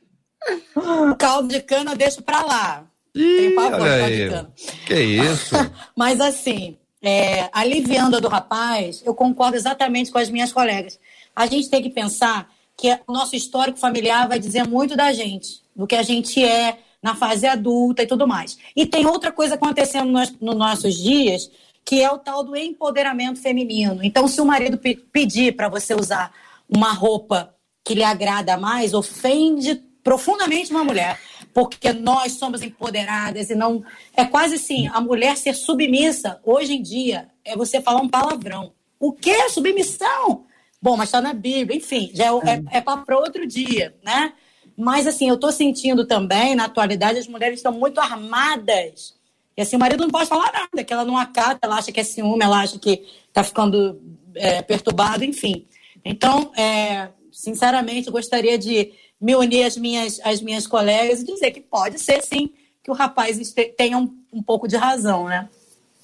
[1.17, 2.85] Caldo de cana eu deixo pra lá.
[3.13, 4.53] Ih, Tem pavor caldo de cana.
[4.85, 5.55] Que isso?
[5.95, 10.99] Mas assim, é, aliviando a do rapaz, eu concordo exatamente com as minhas colegas.
[11.35, 15.61] A gente tem que pensar que o nosso histórico familiar vai dizer muito da gente,
[15.75, 18.57] do que a gente é, na fase adulta e tudo mais.
[18.75, 21.51] E tem outra coisa acontecendo nos, nos nossos dias,
[21.85, 24.03] que é o tal do empoderamento feminino.
[24.03, 26.33] Então, se o marido pe pedir para você usar
[26.67, 27.53] uma roupa
[27.83, 31.19] que lhe agrada mais, ofende profundamente uma mulher,
[31.53, 33.83] porque nós somos empoderadas e não.
[34.17, 38.73] É quase assim: a mulher ser submissa, hoje em dia, é você falar um palavrão.
[38.99, 40.45] O que é submissão?
[40.81, 44.33] Bom, mas está na Bíblia, enfim, já é, é, é para outro dia, né?
[44.77, 49.15] Mas, assim, eu estou sentindo também, na atualidade, as mulheres estão muito armadas.
[49.55, 51.99] E, assim, o marido não pode falar nada, que ela não acata, ela acha que
[51.99, 54.01] é ciúme, ela acha que está ficando
[54.35, 55.65] é, perturbado, enfim.
[56.03, 61.61] Então, é, sinceramente, gostaria de me unir às minhas, às minhas colegas e dizer que
[61.61, 62.49] pode ser, sim,
[62.83, 63.39] que o rapaz
[63.77, 65.49] tenha um, um pouco de razão, né?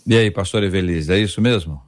[0.08, 1.82] E aí, pastor Evelise, é isso mesmo?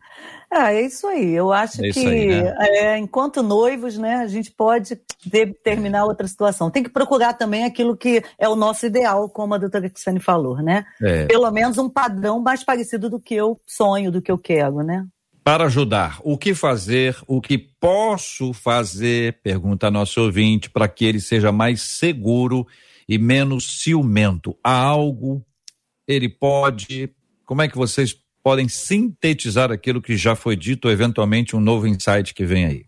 [0.56, 1.34] Ah, é isso aí.
[1.34, 2.56] Eu acho é que aí, né?
[2.60, 6.70] é, enquanto noivos, né, a gente pode determinar outra situação.
[6.70, 10.58] Tem que procurar também aquilo que é o nosso ideal, como a doutora Cristiane falou,
[10.58, 10.86] né?
[11.02, 11.26] É.
[11.26, 15.08] Pelo menos um padrão mais parecido do que eu sonho, do que eu quero, né?
[15.44, 21.20] Para ajudar, o que fazer, o que posso fazer, pergunta nosso ouvinte, para que ele
[21.20, 22.66] seja mais seguro
[23.10, 24.56] e menos ciumento.
[24.64, 25.44] Há algo
[26.08, 27.10] ele pode.
[27.46, 28.14] Como é que vocês
[28.44, 32.86] podem sintetizar aquilo que já foi dito, ou eventualmente um novo insight que vem aí?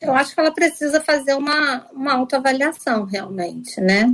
[0.00, 4.12] Eu acho que ela precisa fazer uma, uma autoavaliação, realmente, né?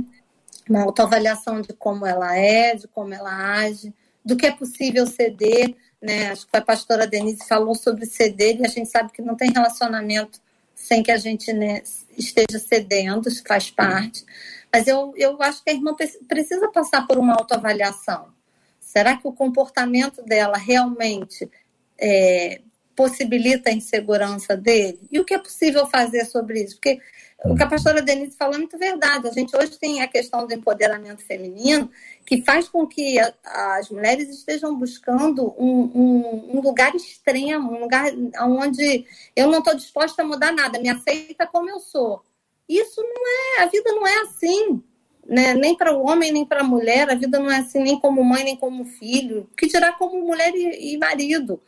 [0.69, 5.73] Uma autoavaliação de como ela é, de como ela age, do que é possível ceder,
[6.01, 6.31] né?
[6.31, 9.49] Acho que a pastora Denise falou sobre ceder e a gente sabe que não tem
[9.49, 10.39] relacionamento
[10.75, 11.81] sem que a gente né,
[12.17, 14.23] esteja cedendo, isso faz parte.
[14.71, 15.95] Mas eu, eu acho que a irmã
[16.27, 18.33] precisa passar por uma autoavaliação.
[18.79, 21.49] Será que o comportamento dela realmente
[21.97, 22.61] é,
[22.95, 24.99] possibilita a insegurança dele?
[25.11, 26.75] E o que é possível fazer sobre isso?
[26.75, 26.99] Porque
[27.45, 29.27] o que a pastora Denise falou é muito verdade.
[29.27, 31.89] A gente hoje tem a questão do empoderamento feminino,
[32.25, 33.33] que faz com que a,
[33.77, 38.11] as mulheres estejam buscando um, um, um, lugar extremo, um lugar
[38.41, 39.05] onde
[39.35, 42.23] eu não estou disposta a mudar nada, me aceita como eu sou.
[42.67, 44.83] Isso não é, a vida não é assim,
[45.25, 45.53] né?
[45.53, 48.23] nem para o homem, nem para a mulher, a vida não é assim, nem como
[48.23, 51.61] mãe, nem como filho, que dirá como mulher e, e marido.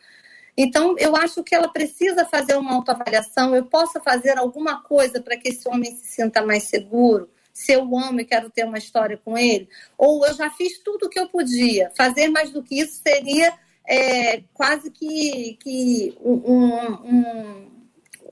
[0.61, 3.55] Então, eu acho que ela precisa fazer uma autoavaliação.
[3.55, 7.29] Eu posso fazer alguma coisa para que esse homem se sinta mais seguro?
[7.53, 9.69] Se eu amo e quero ter uma história com ele?
[9.97, 11.89] Ou eu já fiz tudo o que eu podia?
[11.95, 16.91] Fazer mais do que isso seria é, quase que, que um,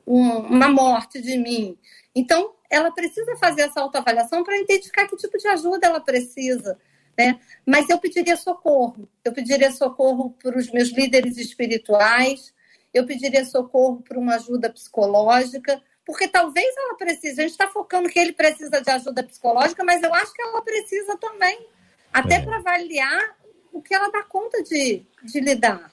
[0.05, 1.77] um, uma morte de mim.
[2.13, 6.77] Então, ela precisa fazer essa autoavaliação para identificar que tipo de ajuda ela precisa.
[7.17, 7.39] Né?
[7.65, 9.09] Mas eu pediria socorro.
[9.23, 12.53] Eu pediria socorro para os meus líderes espirituais,
[12.93, 17.41] eu pediria socorro para uma ajuda psicológica, porque talvez ela precise.
[17.41, 20.61] A gente está focando que ele precisa de ajuda psicológica, mas eu acho que ela
[20.61, 21.67] precisa também,
[22.13, 22.41] até é.
[22.41, 23.37] para avaliar
[23.71, 25.91] o que ela dá conta de, de lidar.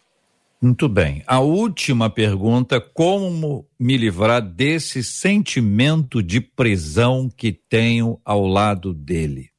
[0.64, 1.22] Muito bem.
[1.26, 9.50] A última pergunta: como me livrar desse sentimento de prisão que tenho ao lado dele?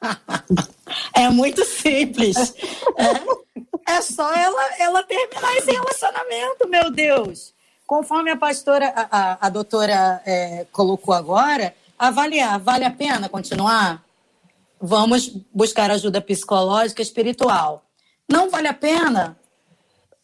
[1.14, 2.54] É muito simples.
[2.98, 7.54] É, é só ela, ela terminar esse relacionamento, meu Deus.
[7.86, 14.04] Conforme a pastora, a, a, doutora é, colocou agora, avaliar, vale a pena continuar?
[14.80, 17.84] Vamos buscar ajuda psicológica, espiritual.
[18.28, 19.38] Não vale a pena?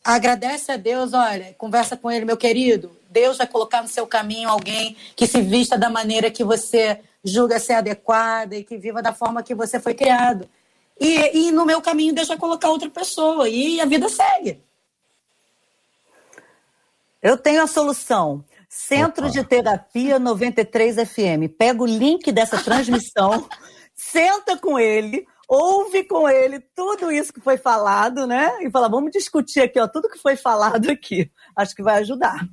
[0.04, 2.96] Agradece a Deus, olha, conversa com ele, meu querido.
[3.10, 7.58] Deus vai colocar no seu caminho alguém que se vista da maneira que você julga
[7.58, 10.48] ser adequada e que viva da forma que você foi criado.
[11.00, 14.60] E, e no meu caminho Deus vai colocar outra pessoa e a vida segue.
[17.22, 18.44] Eu tenho a solução.
[18.68, 19.32] Centro Opa.
[19.32, 21.50] de Terapia 93 FM.
[21.56, 23.48] Pega o link dessa transmissão,
[23.94, 28.50] senta com ele, ouve com ele tudo isso que foi falado, né?
[28.60, 31.30] E fala, vamos discutir aqui, ó, tudo que foi falado aqui.
[31.56, 32.46] Acho que vai ajudar.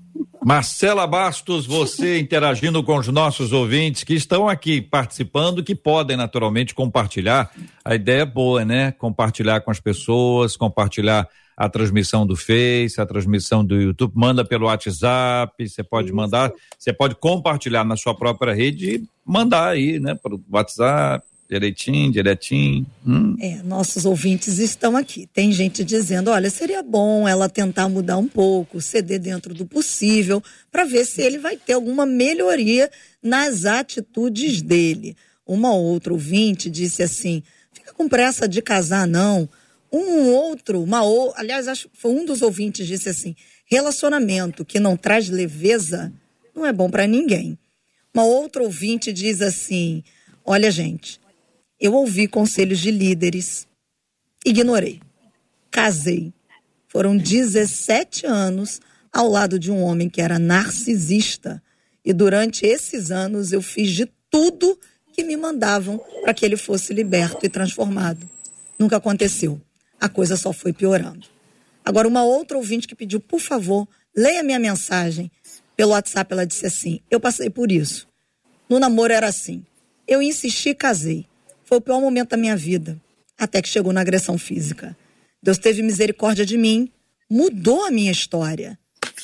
[0.43, 6.73] Marcela Bastos, você interagindo com os nossos ouvintes que estão aqui participando, que podem naturalmente
[6.73, 7.51] compartilhar.
[7.83, 8.93] A ideia é boa, né?
[8.93, 11.27] Compartilhar com as pessoas, compartilhar
[11.57, 16.91] a transmissão do Face, a transmissão do YouTube, manda pelo WhatsApp, você pode mandar, você
[16.91, 22.85] pode compartilhar na sua própria rede e mandar aí, né, para o WhatsApp, direitinho, direitinho.
[23.05, 23.35] Hum.
[23.39, 25.27] É, nossos ouvintes estão aqui.
[25.33, 30.41] Tem gente dizendo: olha, seria bom ela tentar mudar um pouco, ceder dentro do possível,
[30.71, 32.89] para ver se ele vai ter alguma melhoria
[33.21, 35.15] nas atitudes dele.
[35.45, 39.47] Uma outra ouvinte disse assim: fica com pressa de casar, não.
[39.91, 43.35] Um outro, uma ou, aliás, acho que foi um dos ouvintes disse assim:
[43.65, 46.11] relacionamento que não traz leveza
[46.55, 47.57] não é bom para ninguém.
[48.13, 50.03] Uma outra ouvinte diz assim:
[50.43, 51.19] olha, gente,
[51.79, 53.67] eu ouvi conselhos de líderes,
[54.45, 55.01] ignorei.
[55.69, 56.33] Casei.
[56.87, 58.79] Foram 17 anos
[59.11, 61.61] ao lado de um homem que era narcisista.
[62.03, 64.79] E durante esses anos eu fiz de tudo
[65.11, 68.29] que me mandavam para que ele fosse liberto e transformado.
[68.77, 69.59] Nunca aconteceu.
[69.99, 71.27] A coisa só foi piorando.
[71.83, 75.31] Agora, uma outra ouvinte que pediu, por favor, leia minha mensagem.
[75.75, 78.07] Pelo WhatsApp, ela disse assim: Eu passei por isso.
[78.69, 79.65] No namoro era assim.
[80.07, 81.25] Eu insisti e casei.
[81.65, 82.99] Foi o pior momento da minha vida,
[83.37, 84.95] até que chegou na agressão física.
[85.41, 86.91] Deus teve misericórdia de mim,
[87.29, 88.77] mudou a minha história.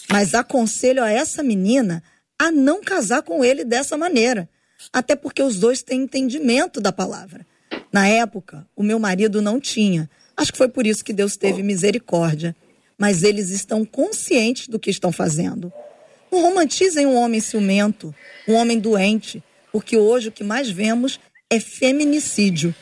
[0.09, 2.03] Mas aconselho a essa menina
[2.37, 4.49] a não casar com ele dessa maneira,
[4.91, 7.45] até porque os dois têm entendimento da palavra.
[7.93, 10.09] Na época, o meu marido não tinha.
[10.35, 12.55] Acho que foi por isso que Deus teve misericórdia.
[12.97, 15.71] Mas eles estão conscientes do que estão fazendo.
[16.31, 18.13] Não romantizem um homem ciumento,
[18.47, 21.19] um homem doente, porque hoje o que mais vemos
[21.51, 22.73] é feminicídio.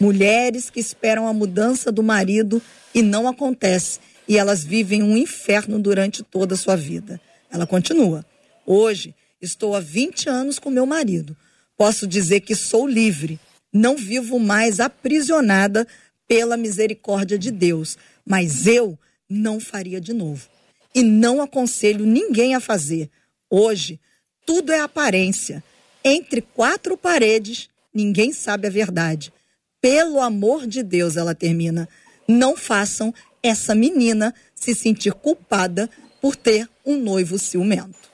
[0.00, 2.60] Mulheres que esperam a mudança do marido
[2.92, 4.00] e não acontece.
[4.28, 7.20] E elas vivem um inferno durante toda a sua vida.
[7.50, 8.26] Ela continua.
[8.66, 11.36] Hoje, estou há 20 anos com meu marido.
[11.78, 13.38] Posso dizer que sou livre.
[13.72, 15.86] Não vivo mais aprisionada
[16.26, 17.96] pela misericórdia de Deus.
[18.26, 18.98] Mas eu
[19.30, 20.48] não faria de novo.
[20.92, 23.08] E não aconselho ninguém a fazer.
[23.48, 24.00] Hoje,
[24.44, 25.62] tudo é aparência.
[26.02, 29.32] Entre quatro paredes, ninguém sabe a verdade.
[29.80, 31.88] Pelo amor de Deus, ela termina.
[32.28, 35.88] Não façam essa menina se sentir culpada
[36.20, 38.10] por ter um noivo ciumento.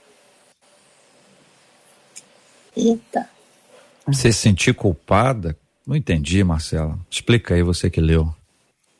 [2.76, 3.28] Eita.
[4.06, 5.56] Você se sentir culpada?
[5.86, 6.98] Não entendi, Marcela.
[7.10, 8.34] Explica aí, você que leu.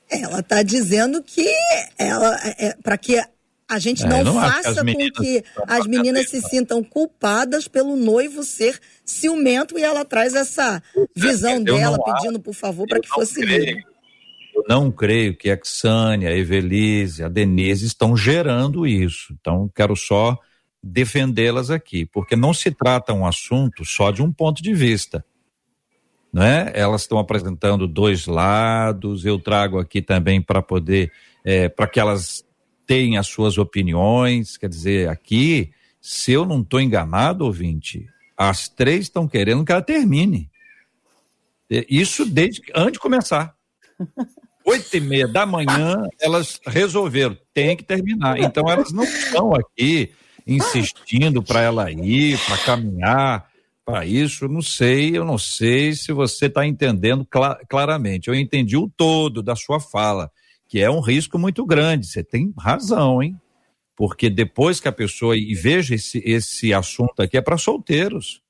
[0.09, 1.47] Ela está dizendo que
[1.99, 3.23] ela, é, é para que
[3.73, 8.45] a gente é, não, não faça com que as meninas se sintam culpadas pelo noivo
[8.45, 10.83] ser ciumento e ela traz essa
[11.17, 13.83] visão eu dela pedindo, por favor, para que fosse livre.
[14.55, 19.35] Eu não creio que a Xânia, a Evelise, a Denise estão gerando isso.
[19.41, 20.39] Então, quero só
[20.83, 25.25] defendê-las aqui, porque não se trata um assunto só de um ponto de vista.
[26.31, 26.71] Né?
[26.75, 31.11] Elas estão apresentando dois lados, eu trago aqui também para poder,
[31.43, 32.45] é, para que elas
[32.87, 38.07] têm as suas opiniões, quer dizer, aqui, se eu não estou enganado, ouvinte,
[38.37, 40.51] as três estão querendo que ela termine.
[41.89, 43.55] Isso desde antes de começar.
[44.65, 48.39] oito e meia da manhã, elas resolveram, tem que terminar.
[48.39, 50.13] Então elas não estão aqui
[50.47, 53.49] insistindo para ela ir, para caminhar,
[53.85, 54.49] para isso.
[54.49, 58.29] Não sei, eu não sei se você está entendendo cl claramente.
[58.29, 60.31] Eu entendi o todo da sua fala,
[60.73, 62.07] que é um risco muito grande.
[62.07, 63.39] Você tem razão, hein?
[63.95, 65.37] Porque depois que a pessoa.
[65.37, 68.41] E veja, esse, esse assunto aqui é para solteiros.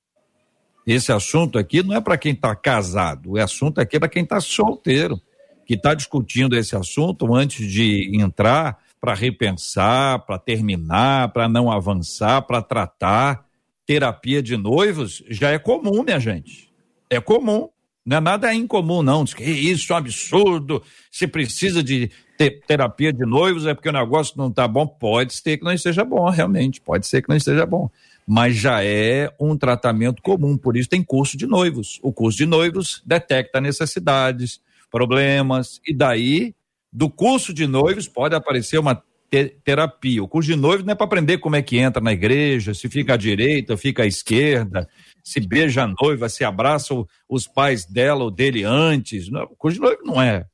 [0.86, 4.22] Esse assunto aqui não é para quem está casado, o assunto aqui é para quem
[4.22, 5.20] está solteiro,
[5.66, 12.42] que está discutindo esse assunto antes de entrar para repensar, para terminar, para não avançar,
[12.42, 13.46] para tratar.
[13.84, 16.72] Terapia de noivos já é comum, minha gente.
[17.10, 17.68] É comum.
[18.04, 19.24] Não é nada incomum, não.
[19.24, 20.82] Diz que isso é um absurdo.
[21.10, 24.86] Se precisa de ter terapia de noivos, é porque o negócio não está bom.
[24.86, 26.80] Pode ser que não esteja bom, realmente.
[26.80, 27.90] Pode ser que não esteja bom
[28.26, 31.98] mas já é um tratamento comum, por isso tem curso de noivos.
[32.02, 36.54] O curso de noivos detecta necessidades, problemas, e daí,
[36.92, 39.02] do curso de noivos, pode aparecer uma
[39.32, 40.22] te terapia.
[40.22, 42.86] O curso de noivos não é para aprender como é que entra na igreja, se
[42.86, 44.86] fica à direita, fica à esquerda,
[45.24, 46.94] se beija a noiva, se abraça
[47.26, 49.30] os pais dela ou dele antes.
[49.30, 50.44] Não, o curso de noivo não é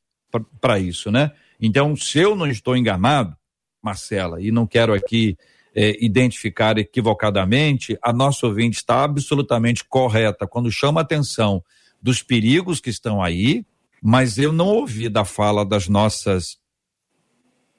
[0.60, 1.32] para isso, né?
[1.60, 3.36] Então, se eu não estou enganado,
[3.82, 5.36] Marcela, e não quero aqui
[5.74, 11.64] é, identificar equivocadamente, a nossa ouvinte está absolutamente correta quando chama a atenção
[12.00, 13.64] dos perigos que estão aí,
[14.00, 16.58] mas eu não ouvi da fala das nossas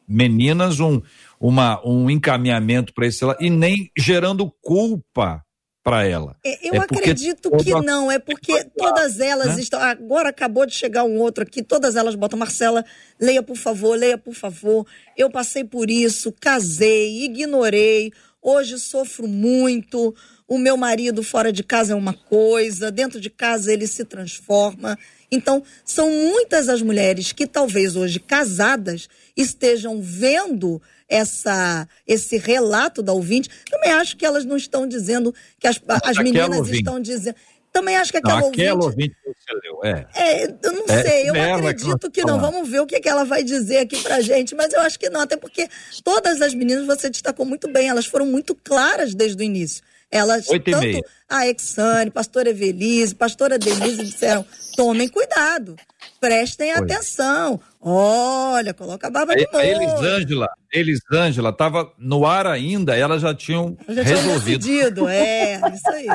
[0.09, 1.01] meninas um,
[1.39, 5.45] uma, um encaminhamento para esse lado, e nem gerando culpa
[5.83, 6.35] para ela.
[6.45, 9.61] É, eu é acredito que não, é porque todas elas né?
[9.61, 9.79] estão.
[9.79, 12.83] Agora acabou de chegar um outro aqui, todas elas botam, Marcela,
[13.19, 14.85] leia por favor, leia por favor.
[15.15, 20.13] Eu passei por isso, casei, ignorei, hoje sofro muito.
[20.47, 24.97] O meu marido fora de casa é uma coisa, dentro de casa ele se transforma.
[25.31, 29.07] Então, são muitas as mulheres que talvez hoje casadas
[29.37, 33.49] estejam vendo essa, esse relato da ouvinte.
[33.69, 36.77] Também acho que elas não estão dizendo que as, as meninas ouvinte.
[36.77, 37.35] estão dizendo.
[37.71, 39.15] Também acho que aquela, não, aquela ouvinte.
[39.23, 40.07] que você leu, é.
[40.15, 42.39] é eu não é, sei, eu acredito que, que não.
[42.39, 45.09] Vamos ver o que, que ela vai dizer aqui pra gente, mas eu acho que
[45.09, 45.67] não, até porque
[46.03, 49.83] todas as meninas você destacou muito bem, elas foram muito claras desde o início.
[50.11, 54.43] Elas, tanto a Exane, pastora Evelise, pastora Denise disseram:
[54.75, 55.75] tomem cuidado,
[56.19, 57.59] prestem atenção.
[57.79, 59.59] Olha, coloca a barba de molho.
[59.59, 64.65] A Elisângela, Elisângela estava no ar ainda, elas já tinham já resolvido.
[64.65, 66.07] Decidido, é, isso aí.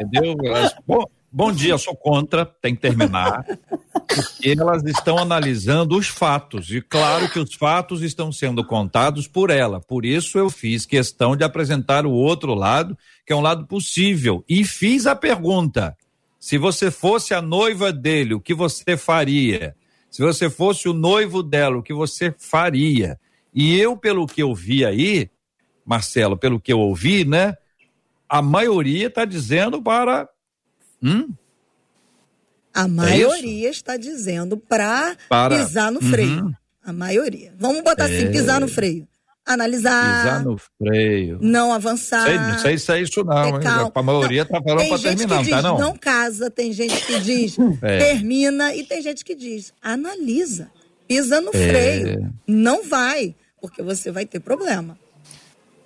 [0.00, 0.36] Entendeu?
[0.44, 1.04] Elas, bom,
[1.36, 3.44] bom dia, sou contra, tem que terminar.
[4.08, 6.70] Porque elas estão analisando os fatos.
[6.70, 9.78] E claro que os fatos estão sendo contados por ela.
[9.78, 14.42] Por isso eu fiz questão de apresentar o outro lado, que é um lado possível.
[14.48, 15.94] E fiz a pergunta:
[16.40, 19.76] se você fosse a noiva dele, o que você faria?
[20.10, 23.20] Se você fosse o noivo dela, o que você faria?
[23.52, 25.28] E eu, pelo que eu vi aí,
[25.84, 27.54] Marcelo, pelo que eu ouvi, né?
[28.26, 30.26] A maioria está dizendo para.
[31.06, 31.28] Hum?
[32.74, 36.44] A é maioria é está dizendo pra para pisar no freio.
[36.44, 36.52] Uhum.
[36.84, 37.54] A maioria.
[37.58, 38.18] Vamos botar assim, é...
[38.18, 39.08] assim, pisar no freio.
[39.46, 40.22] Analisar.
[40.22, 41.38] Pisar no freio.
[41.40, 42.24] Não avançar.
[42.24, 43.90] Sei, não sei se é isso não.
[43.94, 45.78] A maioria está falando para terminar, não tá não?
[45.78, 47.98] Não casa, tem gente que diz é.
[47.98, 50.70] termina e tem gente que diz analisa.
[51.08, 51.68] Pisa no é.
[51.68, 52.34] freio.
[52.46, 54.98] Não vai, porque você vai ter problema.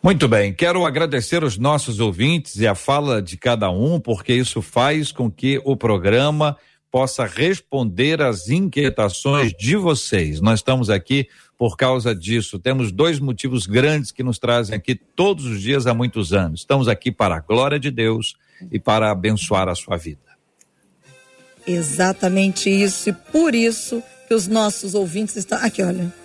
[0.02, 4.62] Muito bem, quero agradecer os nossos ouvintes e a fala de cada um, porque isso
[4.62, 6.56] faz com que o programa
[6.90, 10.40] possa responder às inquietações de vocês.
[10.40, 11.28] Nós estamos aqui
[11.58, 12.58] por causa disso.
[12.58, 16.60] Temos dois motivos grandes que nos trazem aqui todos os dias há muitos anos.
[16.60, 18.36] Estamos aqui para a glória de Deus
[18.72, 20.30] e para abençoar a sua vida.
[21.66, 25.58] Exatamente isso, e por isso que os nossos ouvintes estão.
[25.58, 26.19] Aqui, olha.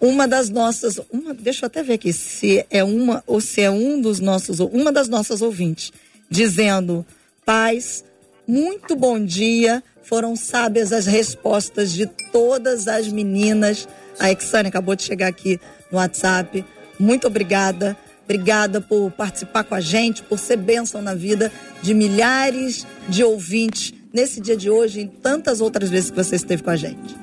[0.00, 0.98] Uma das nossas.
[1.12, 4.58] Uma, deixa eu até ver aqui se é uma ou se é um dos nossos.
[4.60, 5.92] Uma das nossas ouvintes,
[6.28, 7.04] dizendo:
[7.44, 8.02] Paz,
[8.46, 13.86] muito bom dia foram sábias as respostas de todas as meninas.
[14.18, 15.60] A Exane acabou de chegar aqui
[15.92, 16.64] no WhatsApp.
[16.98, 17.96] Muito obrigada.
[18.24, 23.92] Obrigada por participar com a gente, por ser bênção na vida de milhares de ouvintes
[24.12, 27.16] nesse dia de hoje e tantas outras vezes que você esteve com a gente.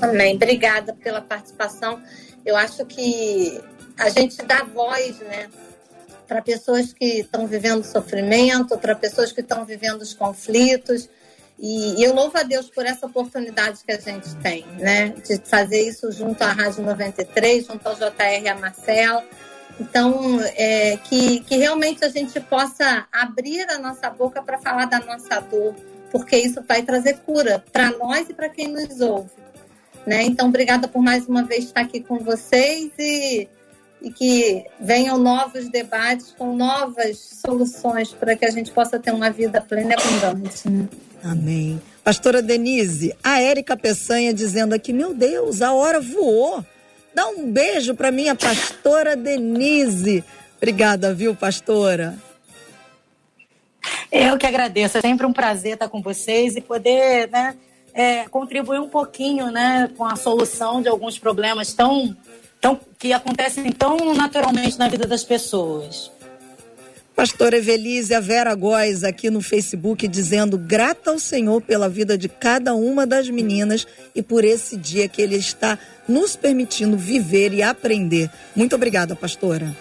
[0.00, 0.36] Amém.
[0.36, 2.02] Obrigada pela participação.
[2.44, 3.60] Eu acho que
[3.96, 5.48] a gente dá voz, né?
[6.28, 11.08] para pessoas que estão vivendo sofrimento, para pessoas que estão vivendo os conflitos.
[11.58, 15.08] E, eu louvo a Deus por essa oportunidade que a gente tem, né?
[15.26, 19.24] De fazer isso junto à Rádio 93, junto ao JR e a Marcela.
[19.80, 25.00] Então, é, que, que realmente a gente possa abrir a nossa boca para falar da
[25.00, 25.74] nossa dor,
[26.10, 29.30] porque isso vai trazer cura para nós e para quem nos ouve.
[30.08, 30.22] Né?
[30.22, 33.46] Então, obrigada por mais uma vez estar aqui com vocês e,
[34.00, 39.28] e que venham novos debates com novas soluções para que a gente possa ter uma
[39.28, 40.66] vida plena e abundante.
[40.66, 40.88] Né?
[41.22, 41.78] Amém.
[42.02, 46.64] Pastora Denise, a Érica Peçanha dizendo aqui: Meu Deus, a hora voou.
[47.14, 50.24] Dá um beijo para minha pastora Denise.
[50.56, 52.16] Obrigada, viu, pastora?
[54.10, 54.96] Eu que agradeço.
[54.96, 57.54] É sempre um prazer estar com vocês e poder né,
[57.98, 62.16] é, contribuir um pouquinho né, com a solução de alguns problemas tão,
[62.60, 66.08] tão que acontecem tão naturalmente na vida das pessoas.
[67.16, 72.72] Pastora Evelise, Vera Góes aqui no Facebook dizendo grata ao Senhor pela vida de cada
[72.72, 73.84] uma das meninas
[74.14, 75.76] e por esse dia que Ele está
[76.06, 78.30] nos permitindo viver e aprender.
[78.54, 79.74] Muito obrigada, pastora.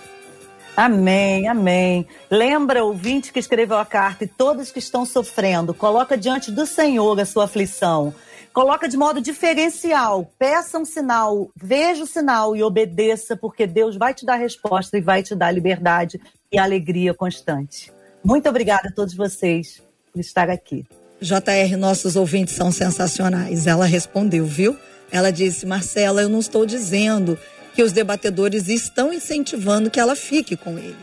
[0.77, 2.05] Amém, amém.
[2.29, 7.19] Lembra, ouvinte que escreveu a carta e todos que estão sofrendo, coloca diante do Senhor
[7.19, 8.13] a sua aflição.
[8.53, 10.31] Coloca de modo diferencial.
[10.37, 15.01] Peça um sinal, veja o sinal e obedeça, porque Deus vai te dar resposta e
[15.01, 16.21] vai te dar liberdade
[16.51, 17.91] e alegria constante.
[18.23, 19.81] Muito obrigada a todos vocês
[20.13, 20.85] por estar aqui.
[21.19, 23.65] JR, nossos ouvintes são sensacionais.
[23.65, 24.77] Ela respondeu, viu?
[25.11, 27.35] Ela disse: Marcela, eu não estou dizendo
[27.77, 30.97] que os debatedores estão incentivando que ela fique com ele,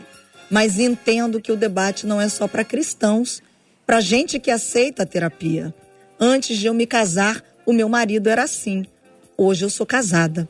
[0.51, 3.41] mas entendo que o debate não é só para cristãos,
[3.85, 5.73] para gente que aceita a terapia.
[6.19, 8.85] Antes de eu me casar, o meu marido era assim.
[9.37, 10.49] Hoje eu sou casada.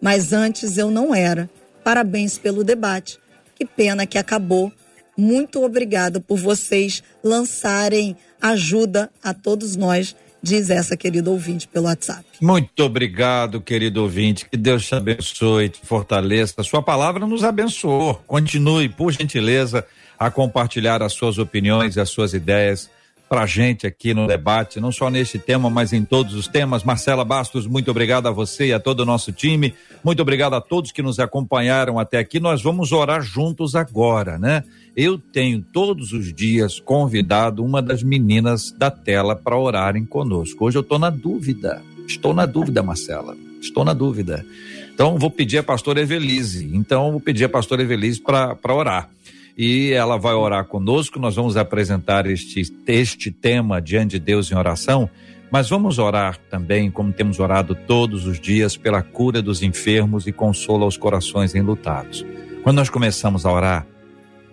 [0.00, 1.50] Mas antes eu não era.
[1.82, 3.18] Parabéns pelo debate.
[3.56, 4.72] Que pena que acabou.
[5.16, 10.14] Muito obrigada por vocês lançarem ajuda a todos nós,
[10.46, 12.24] diz essa querida ouvinte pelo WhatsApp.
[12.40, 14.48] Muito obrigado, querido ouvinte.
[14.48, 16.62] Que Deus te abençoe, te fortaleça.
[16.62, 18.14] Sua palavra nos abençoou.
[18.26, 19.84] Continue, por gentileza,
[20.18, 22.88] a compartilhar as suas opiniões e as suas ideias
[23.28, 26.84] para a gente aqui no debate, não só neste tema, mas em todos os temas.
[26.84, 29.74] Marcela Bastos, muito obrigado a você e a todo o nosso time.
[30.04, 32.38] Muito obrigado a todos que nos acompanharam até aqui.
[32.38, 34.62] Nós vamos orar juntos agora, né?
[34.96, 40.64] Eu tenho todos os dias convidado uma das meninas da tela para orarem conosco.
[40.64, 41.82] Hoje eu estou na dúvida.
[42.06, 43.36] Estou na dúvida, Marcela.
[43.60, 44.46] Estou na dúvida.
[44.94, 46.70] Então, vou pedir a pastora Evelise.
[46.72, 49.10] Então, vou pedir a pastora Evelise para orar
[49.56, 51.18] e ela vai orar conosco.
[51.18, 55.08] Nós vamos apresentar este, este tema diante de Deus em oração,
[55.50, 60.32] mas vamos orar também, como temos orado todos os dias, pela cura dos enfermos e
[60.32, 62.26] consolo aos corações enlutados.
[62.62, 63.86] Quando nós começamos a orar,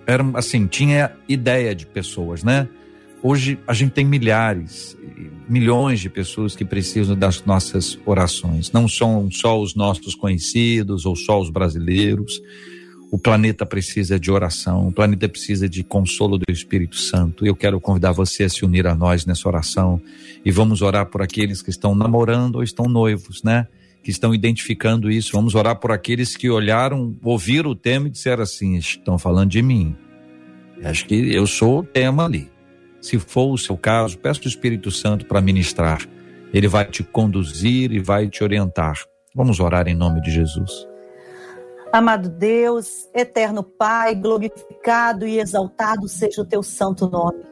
[0.05, 2.67] era assim, tinha ideia de pessoas, né?
[3.21, 4.97] Hoje a gente tem milhares,
[5.47, 8.71] milhões de pessoas que precisam das nossas orações.
[8.73, 12.41] Não são só os nossos conhecidos ou só os brasileiros
[13.13, 17.45] o planeta precisa de oração, o planeta precisa de consolo do Espírito Santo.
[17.45, 20.01] Eu quero convidar você a se unir a nós nessa oração
[20.43, 23.67] e vamos orar por aqueles que estão namorando ou estão noivos, né?
[24.03, 25.31] Que estão identificando isso.
[25.33, 29.61] Vamos orar por aqueles que olharam, ouviram o tema e disseram assim: estão falando de
[29.61, 29.95] mim.
[30.83, 32.49] Acho que eu sou o tema ali.
[32.99, 36.01] Se for o seu caso, peça o Espírito Santo para ministrar.
[36.51, 38.97] Ele vai te conduzir e vai te orientar.
[39.35, 40.91] Vamos orar em nome de Jesus.
[41.93, 47.45] Amado Deus, eterno Pai, glorificado e exaltado seja o teu santo nome.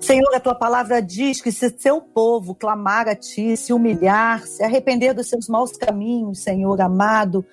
[0.00, 4.62] Senhor, a tua palavra diz que se seu povo clamar a ti, se humilhar, se
[4.62, 7.44] arrepender dos seus maus caminhos, Senhor amado,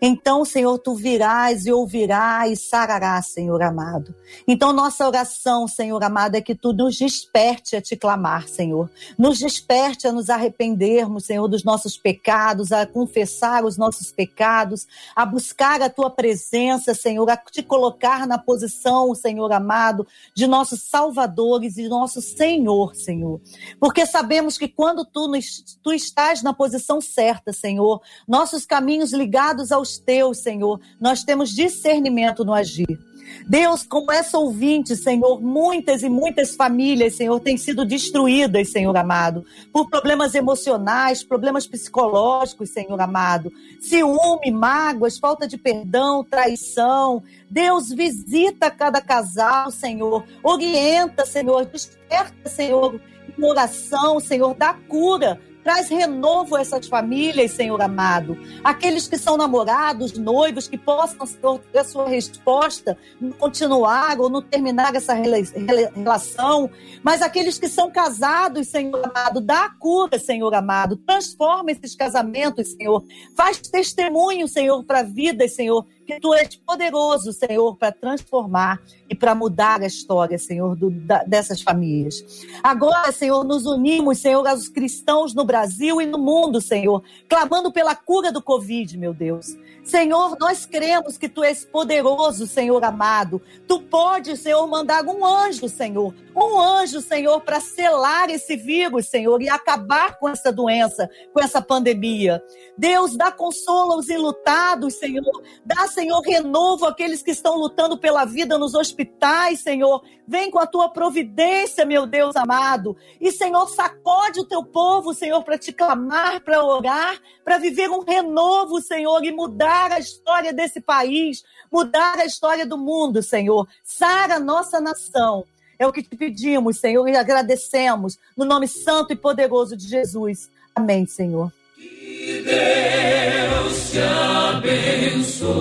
[0.00, 4.14] então, Senhor, tu virás e ouvirás e sararás, Senhor amado.
[4.46, 8.90] Então, nossa oração, Senhor amado, é que tu nos desperte a te clamar, Senhor.
[9.16, 15.24] Nos desperte a nos arrependermos, Senhor, dos nossos pecados, a confessar os nossos pecados, a
[15.24, 21.78] buscar a tua presença, Senhor, a te colocar na posição, Senhor amado, de nossos salvadores
[21.78, 23.40] e nosso Senhor, Senhor.
[23.80, 29.72] Porque sabemos que quando tu, nos, tu estás na posição certa, Senhor, nossos caminhos ligados
[29.72, 32.98] aos teus, Senhor, nós temos discernimento no agir.
[33.46, 39.44] Deus, como essa ouvinte, Senhor, muitas e muitas famílias, Senhor, têm sido destruídas, Senhor amado,
[39.72, 47.22] por problemas emocionais, problemas psicológicos, Senhor amado, ciúme, mágoas, falta de perdão, traição.
[47.48, 53.00] Deus, visita cada casal, Senhor, orienta, Senhor, desperta, Senhor,
[53.40, 58.38] oração, Senhor, dá cura Traz renovo a essas famílias, Senhor amado.
[58.62, 62.96] Aqueles que são namorados, noivos, que possam, Senhor, ter a sua resposta,
[63.36, 66.70] continuar ou no terminar essa relação.
[67.02, 70.98] Mas aqueles que são casados, Senhor amado, dá cura, Senhor amado.
[70.98, 73.02] Transforma esses casamentos, Senhor.
[73.34, 78.80] Faz testemunho, Senhor, para vidas, Senhor, que tu és poderoso, Senhor, para transformar
[79.10, 82.46] e para mudar a história, Senhor, do, da, dessas famílias.
[82.62, 87.94] Agora, Senhor, nos unimos, Senhor, aos cristãos no Brasil e no mundo, Senhor, clamando pela
[87.94, 89.56] cura do Covid, meu Deus.
[89.86, 93.40] Senhor, nós cremos que tu és poderoso, Senhor amado.
[93.68, 96.12] Tu podes, Senhor, mandar um anjo, Senhor.
[96.34, 101.62] Um anjo, Senhor, para selar esse vírus, Senhor, e acabar com essa doença, com essa
[101.62, 102.42] pandemia.
[102.76, 105.42] Deus, dá consolo aos enlutados, Senhor.
[105.64, 110.02] Dá, Senhor, renovo àqueles que estão lutando pela vida nos hospitais, Senhor.
[110.26, 112.96] Vem com a tua providência, meu Deus amado.
[113.20, 118.00] E, Senhor, sacode o teu povo, Senhor, para te clamar, para orar, para viver um
[118.00, 123.68] renovo, Senhor, e mudar a história desse país, mudar a história do mundo, Senhor.
[123.84, 125.44] Sara nossa nação.
[125.78, 130.50] É o que te pedimos, Senhor, e agradecemos no nome santo e poderoso de Jesus.
[130.74, 131.52] Amém, Senhor.
[131.76, 135.56] Que Deus te abençoe.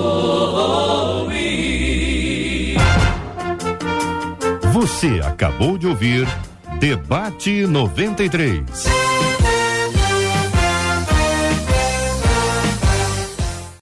[4.71, 6.27] Você acabou de ouvir
[6.79, 8.61] Debate 93.